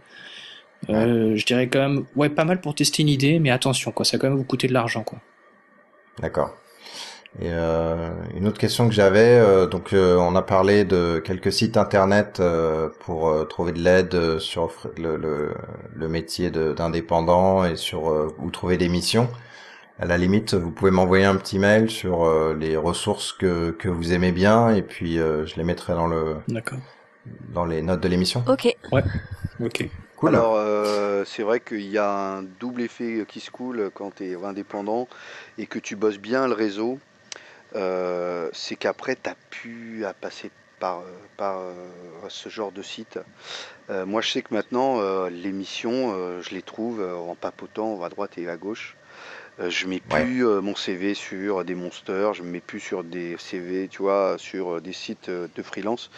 [0.89, 4.05] Euh, je dirais quand même, ouais, pas mal pour tester une idée, mais attention, quoi,
[4.05, 5.19] ça va quand même vous coûter de l'argent, quoi.
[6.21, 6.55] D'accord.
[7.39, 11.51] Et euh, une autre question que j'avais, euh, donc euh, on a parlé de quelques
[11.51, 12.41] sites internet
[12.99, 15.53] pour trouver de l'aide sur le, le,
[15.95, 19.29] le métier d'indépendant et sur où trouver des missions
[20.01, 23.87] à la limite, vous pouvez m'envoyer un petit mail sur euh, les ressources que, que
[23.87, 26.37] vous aimez bien et puis euh, je les mettrai dans le
[27.53, 28.43] dans les notes de l'émission.
[28.47, 28.75] Ok.
[28.91, 29.03] Ouais.
[29.63, 29.87] Ok.
[30.15, 30.29] Cool.
[30.29, 34.31] Alors euh, c'est vrai qu'il y a un double effet qui se coule quand tu
[34.31, 35.07] es indépendant
[35.59, 36.97] et que tu bosses bien le réseau.
[37.73, 41.03] C'est qu'après tu as pu à passer par,
[41.37, 41.61] par
[42.27, 43.19] ce genre de site.
[43.89, 48.49] moi je sais que maintenant les missions je les trouve en papotant à droite et
[48.49, 48.95] à gauche.
[49.59, 53.03] Euh, je mets plus euh, mon CV sur des monsters, je me mets plus sur
[53.03, 56.09] des CV, tu vois, sur euh, des sites de freelance.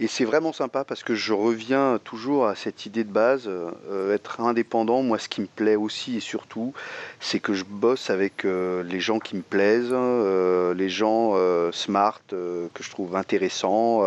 [0.00, 4.14] Et c'est vraiment sympa parce que je reviens toujours à cette idée de base, euh,
[4.14, 5.02] être indépendant.
[5.02, 6.72] Moi, ce qui me plaît aussi et surtout,
[7.18, 11.34] c'est que je bosse avec euh, les gens qui me plaisent, euh, les gens
[11.72, 14.02] smart que je trouve intéressants,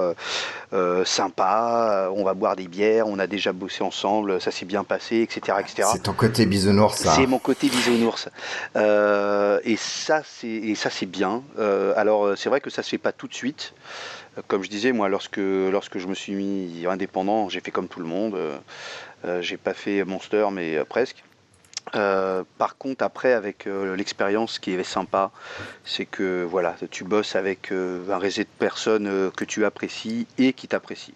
[1.04, 2.10] sympas.
[2.16, 5.58] On va boire des bières, on a déjà bossé ensemble, ça s'est bien passé, etc.,
[5.60, 5.90] etc.
[5.92, 7.12] C'est ton côté bisounours, ça.
[7.12, 8.30] C'est mon côté bisounours.
[8.76, 11.44] et ça, c'est et ça, c'est bien.
[11.98, 13.74] alors, c'est vrai que ça se fait pas tout de suite.
[14.48, 18.00] Comme je disais, moi, lorsque, lorsque je me suis mis indépendant, j'ai fait comme tout
[18.00, 18.36] le monde.
[18.36, 18.58] Euh,
[19.26, 21.24] euh, j'ai pas fait Monster, mais euh, presque.
[21.92, 25.32] par contre, après, avec l'expérience, ce qui est sympa,
[25.84, 30.68] c'est que voilà, tu bosses avec un réseau de personnes que tu apprécies et qui
[30.68, 31.16] t'apprécient.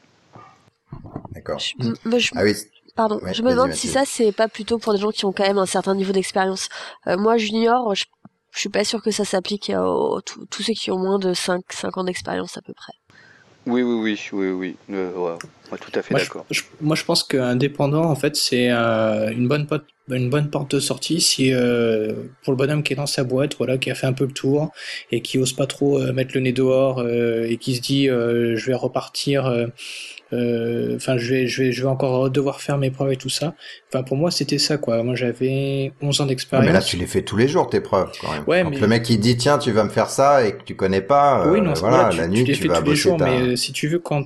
[1.31, 1.61] D'accord.
[2.35, 2.43] Ah
[2.95, 5.47] pardon, je me demande si ça, c'est pas plutôt pour des gens qui ont quand
[5.47, 6.67] même un certain niveau d'expérience.
[7.05, 8.05] moi, junior, je,
[8.51, 9.83] je suis pas sûr que ça s'applique à
[10.23, 12.93] tous ceux qui ont moins de 5, 5 ans d'expérience à peu près.
[13.65, 14.75] Oui, oui, oui, oui, oui.
[14.91, 15.37] Euh, ouais,
[15.71, 16.45] ouais, tout à fait d'accord.
[16.81, 20.79] moi, je pense qu'indépendant, en fait, c'est euh, une bonne porte, une bonne porte de
[20.79, 22.13] sortie si euh,
[22.43, 24.33] pour le bonhomme qui est dans sa boîte, voilà, qui a fait un peu le
[24.33, 24.71] tour
[25.11, 28.07] et qui ose pas trop euh, mettre le nez dehors euh, et qui se dit
[28.07, 29.47] euh, je vais repartir,
[30.31, 33.53] enfin je vais, je vais, je vais encore devoir faire mes preuves et tout ça.
[33.89, 35.01] Enfin pour moi c'était ça quoi.
[35.03, 36.85] Moi j'avais 11 ans Ah, mais là, d'expérience.
[36.85, 38.43] tu les fais tous les jours, tes preuves, quand même.
[38.47, 40.63] Ouais, Quand mais- le mec, il dit, tiens, tu vas me faire ça, et que
[40.63, 42.81] tu connais pas, Oui, euh, non, voilà, tu, la tu nuit, les tu fais vas
[42.81, 43.25] tous les jours, ta...
[43.25, 44.23] mais euh, si tu veux, quand.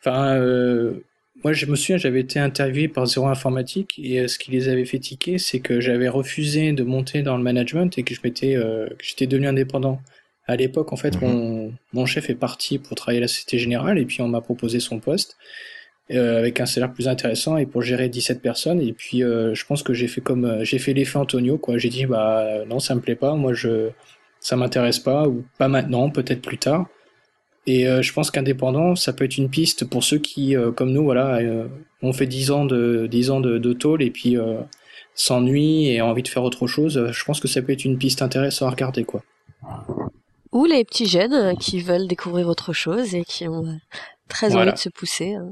[0.00, 1.04] Enfin, euh,
[1.42, 4.68] moi, je me souviens, j'avais été interviewé par Zéro Informatique et euh, ce qui les
[4.68, 8.20] avait fait tiquer, c'est que j'avais refusé de monter dans le management et que je
[8.24, 10.00] m'étais, euh, que j'étais devenu indépendant.
[10.46, 11.28] À l'époque, en fait, Mhm.
[11.28, 14.40] mon, mon chef est parti pour travailler à la Société Générale et puis on m'a
[14.42, 15.36] proposé son poste
[16.10, 18.80] euh, avec un salaire plus intéressant et pour gérer 17 personnes.
[18.82, 21.78] Et puis, euh, je pense que j'ai fait comme, euh, j'ai fait l'effet Antonio, quoi.
[21.78, 23.34] J'ai dit, bah, non, ça me plaît pas.
[23.36, 23.88] Moi, je,
[24.38, 26.86] ça m'intéresse pas ou pas maintenant, peut-être plus tard.
[27.66, 31.40] Et je pense qu'indépendant, ça peut être une piste pour ceux qui, comme nous, voilà,
[32.02, 34.36] ont fait 10 ans de 10 ans de, de tôle et puis
[35.14, 37.10] s'ennuient et ont envie de faire autre chose.
[37.10, 39.22] Je pense que ça peut être une piste intéressante à regarder, quoi.
[40.54, 43.72] Ou les petits jeunes euh, qui veulent découvrir autre chose et qui ont euh,
[44.28, 44.70] très Voilà.
[44.70, 45.34] envie de se pousser.
[45.34, 45.50] hein.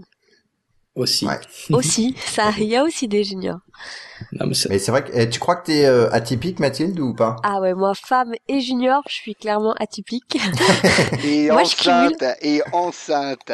[0.94, 1.26] Aussi.
[1.26, 1.40] Ouais.
[1.72, 3.60] Aussi, ça, il y a aussi des juniors.
[4.32, 7.00] Non, mais c'est- Mais c'est vrai que, eh, tu crois que t'es euh, atypique, Mathilde,
[7.00, 7.36] ou pas?
[7.42, 10.36] Ah ouais, moi, femme et junior, je suis clairement atypique.
[11.24, 12.14] Et Moi, je cumule.
[12.14, 13.52] enceinte, et enceinte.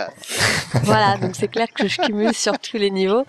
[0.83, 3.25] voilà, donc c'est clair que je cumule sur tous les niveaux.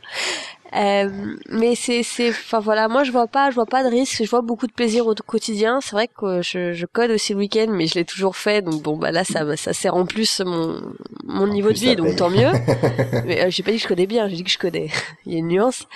[0.76, 4.24] Euh, mais c'est, c'est, enfin voilà, moi je vois pas, je vois pas de risque,
[4.24, 5.80] je vois beaucoup de plaisir au quotidien.
[5.82, 8.82] C'est vrai que je, je code aussi le week-end, mais je l'ai toujours fait, donc
[8.84, 10.80] bon bah là ça, ça sert en plus mon,
[11.26, 12.16] mon En niveau de vie, donc paye.
[12.16, 12.52] tant mieux.
[13.26, 14.90] mais euh, j'ai pas dit que je codais bien, j'ai dit que je codais.
[15.26, 15.88] Il y a une nuance.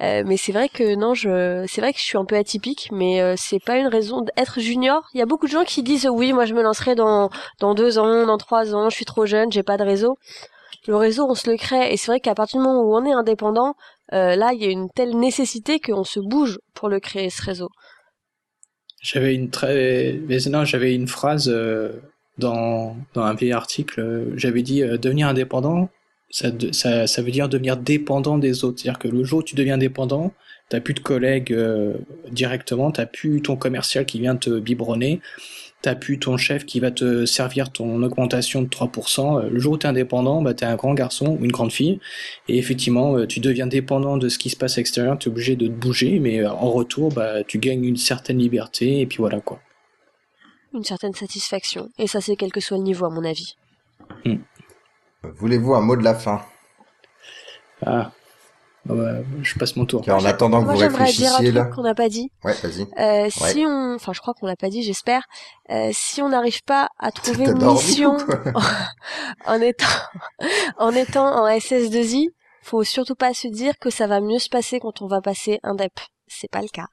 [0.00, 2.90] Euh, mais c'est vrai que non, je, c'est vrai que je suis un peu atypique,
[2.92, 5.08] mais euh, c'est pas une raison d'être junior.
[5.14, 7.74] Il y a beaucoup de gens qui disent oui, moi je me lancerai dans dans
[7.74, 10.18] deux ans, dans trois ans, je suis trop jeune, j'ai pas de réseau.
[10.86, 13.04] Le réseau, on se le crée, et c'est vrai qu'à partir du moment où on
[13.04, 13.74] est indépendant,
[14.12, 17.42] euh, là, il y a une telle nécessité qu'on se bouge pour le créer ce
[17.42, 17.68] réseau.
[19.02, 20.18] J'avais une très,
[20.64, 21.92] j'avais une phrase euh,
[22.38, 24.32] dans dans un vieil article.
[24.36, 25.88] J'avais dit euh, devenir indépendant,
[26.30, 28.80] ça, ça ça veut dire devenir dépendant des autres.
[28.80, 30.32] C'est-à-dire que le jour où tu deviens dépendant,
[30.68, 31.56] t'as plus de collègues
[32.30, 35.20] directement, t'as plus ton commercial qui vient te biberonner,
[35.82, 39.38] t'as plus ton chef qui va te servir ton augmentation de 3%.
[39.38, 42.00] Euh, Le jour où t'es indépendant, bah t'es un grand garçon ou une grande fille,
[42.48, 45.32] et effectivement, euh, tu deviens dépendant de ce qui se passe à l'extérieur, tu es
[45.32, 49.06] obligé de te bouger, mais euh, en retour, bah, tu gagnes une certaine liberté, et
[49.06, 49.60] puis voilà quoi.
[50.74, 51.88] Une certaine satisfaction.
[51.98, 53.56] Et ça, c'est quel que soit le niveau, à mon avis.
[55.22, 56.42] Voulez-vous un mot de la fin?
[57.84, 58.12] Ah,
[58.88, 60.02] Bah, je passe mon tour.
[60.08, 61.64] En attendant que vous j'aimerais dire un réfléchissiez truc là...
[61.66, 62.30] qu'on n'a pas dit.
[62.42, 62.86] Ouais, vas-y.
[62.98, 65.22] Euh, Si on, enfin, je crois qu'on l'a pas dit, j'espère.
[65.70, 68.16] Euh, si on n'arrive pas à trouver une mission
[69.46, 69.86] en étant,
[70.78, 72.28] en étant en SS2I,
[72.62, 75.58] faut surtout pas se dire que ça va mieux se passer quand on va passer
[75.62, 76.00] un DEP.
[76.26, 76.86] C'est pas le cas.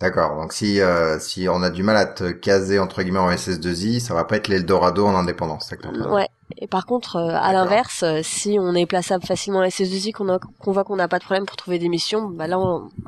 [0.00, 3.30] D'accord, donc si, euh, si on a du mal à te caser entre guillemets en
[3.30, 5.70] SS2I, ça va pas être l'Eldorado en indépendance.
[6.10, 6.26] Ouais.
[6.56, 10.72] Et par contre, euh, à l'inverse, euh, si on est plaçable facilement en SS2I, qu'on
[10.72, 12.56] voit qu'on n'a pas de problème pour trouver des missions, bah là,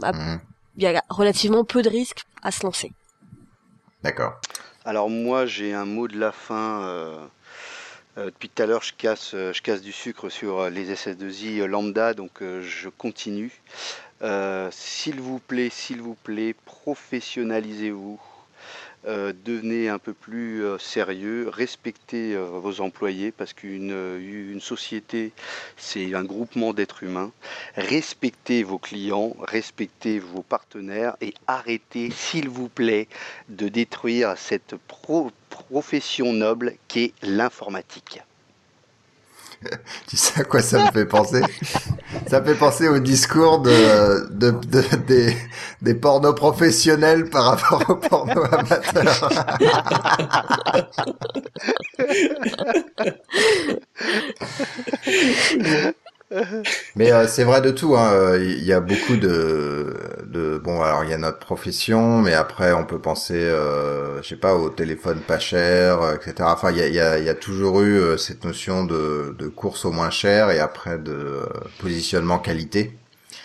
[0.02, 0.40] ah, Mhm,
[0.76, 2.92] il y a relativement peu de risques à se lancer.
[4.02, 4.34] D'accord.
[4.84, 6.82] Alors moi j'ai un mot de la fin.
[6.82, 7.26] euh,
[8.18, 12.12] euh, depuis tout à l'heure je casse, je casse du sucre sur les SS2I lambda,
[12.14, 13.62] donc euh, je continue.
[14.22, 18.20] Euh, s'il vous plaît, s'il vous plaît, professionnalisez-vous.
[19.04, 25.32] Euh, devenez un peu plus euh, sérieux, respectez vos employés parce qu'une une société
[25.76, 27.32] c'est un groupement d'êtres humains.
[27.74, 33.08] Respectez vos clients, respectez vos partenaires et arrêtez s'il vous plaît
[33.48, 38.20] de détruire cette pro- profession noble qu'est l'informatique.
[40.08, 41.42] Tu sais à quoi ça me fait penser?
[42.26, 45.36] Ça me fait penser au discours de, de, de- des,
[45.80, 49.30] des pornos professionnels par rapport aux pornos amateurs.
[56.96, 57.96] Mais euh, c'est vrai de tout.
[57.96, 58.36] hein.
[58.38, 59.94] Il y a beaucoup de,
[60.26, 60.80] de bon.
[60.82, 64.54] Alors il y a notre profession, mais après on peut penser, euh, je sais pas,
[64.54, 66.48] au téléphone pas cher, euh, etc.
[66.52, 69.48] Enfin, il y a, y a, y a toujours eu euh, cette notion de, de
[69.48, 71.46] course au moins cher et après de euh,
[71.78, 72.92] positionnement qualité.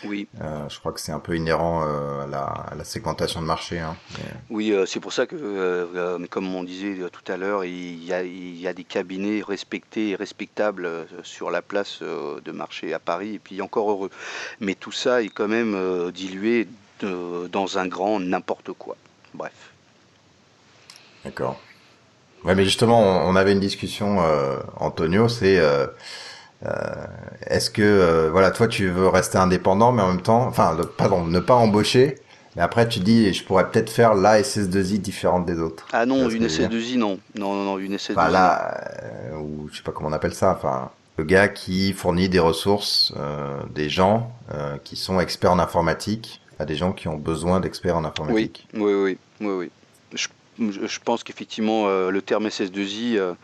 [0.04, 3.42] Oui, Euh, je crois que c'est un peu inhérent euh, à, la, à la segmentation
[3.42, 3.80] de marché.
[3.80, 3.96] Hein.
[4.14, 8.14] Mais- oui, euh, c'est pour ça que, comme on disait tout à l'heure, il y,
[8.14, 10.88] a, il y a des cabinets respectés et respectables
[11.24, 14.12] sur la place de marché à Paris, et puis encore heureux.
[14.60, 16.68] Mais tout ça est quand même dilué
[17.02, 18.96] de- dans un grand n'importe quoi.
[19.34, 19.54] Bref.
[21.26, 21.60] D'accord.
[22.44, 24.20] Ouais, mais justement, on, avait une discussion,
[24.80, 25.60] Antonio, c'est
[27.46, 31.40] est-ce que voilà, toi tu veux rester indépendant, mais en même temps, enfin, pardon, ne
[31.40, 32.16] pas embaucher,
[32.56, 35.88] mais après tu dis, je pourrais peut-être faire la SS2I différente des autres.
[35.94, 38.12] Ah non, une SS2I, non, non, non, non, une SS2I.
[38.14, 38.92] Enfin là,
[39.40, 43.14] ou je sais pas comment on appelle ça, enfin, le gars qui fournit des ressources,
[43.74, 44.32] des gens
[44.84, 48.68] qui sont experts en informatique à des gens qui ont besoin d'experts en informatique.
[48.74, 49.72] Oui, oui, oui, oui, oui.
[50.14, 50.28] Je
[50.60, 53.36] je pense qu'effectivement, euh, le terme SS2I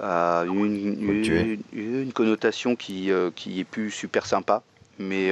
[0.00, 4.62] euh, a une, une, connotation qui, euh, qui est plus super sympa.
[4.98, 5.30] Mais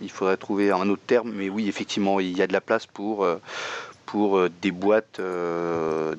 [0.00, 1.32] il faudrait trouver un autre terme.
[1.34, 3.26] Mais oui, effectivement, il y a de la place pour,
[4.06, 5.20] pour des, boîtes,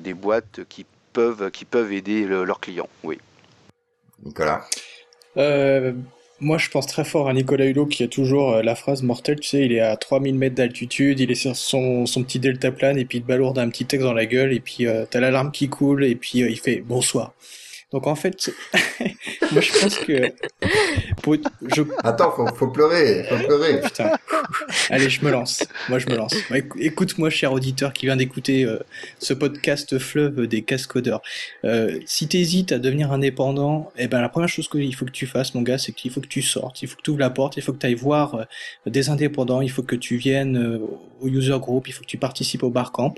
[0.00, 2.90] des boîtes qui peuvent, qui peuvent aider leurs clients.
[3.02, 3.18] Oui.
[4.22, 4.66] Nicolas
[6.40, 9.40] moi, je pense très fort à Nicolas Hulot qui a toujours euh, la phrase mortelle,
[9.40, 12.98] tu sais, il est à 3000 mètres d'altitude, il est sur son, son petit deltaplane
[12.98, 15.20] et puis il te balourde un petit texte dans la gueule et puis euh, t'as
[15.20, 17.32] l'alarme qui coule et puis euh, il fait bonsoir.
[17.92, 18.50] Donc en fait,
[19.52, 20.32] moi je pense que
[20.62, 21.82] je...
[22.02, 23.80] attends, faut, faut pleurer, faut pleurer.
[23.80, 24.10] Putain.
[24.90, 25.64] Allez, je me lance.
[25.88, 26.34] Moi je me lance.
[26.50, 28.78] Bah, écoute-moi, cher auditeur qui vient d'écouter euh,
[29.20, 31.22] ce podcast fleuve des cascodeurs.
[31.64, 35.26] Euh, si t'hésites à devenir indépendant, eh ben la première chose qu'il faut que tu
[35.26, 37.30] fasses, mon gars, c'est qu'il faut que tu sortes, il faut que tu ouvres la
[37.30, 38.44] porte, il faut que tu ailles voir euh,
[38.86, 40.78] des indépendants, il faut que tu viennes euh,
[41.20, 43.14] au user group, il faut que tu participes au barcamp.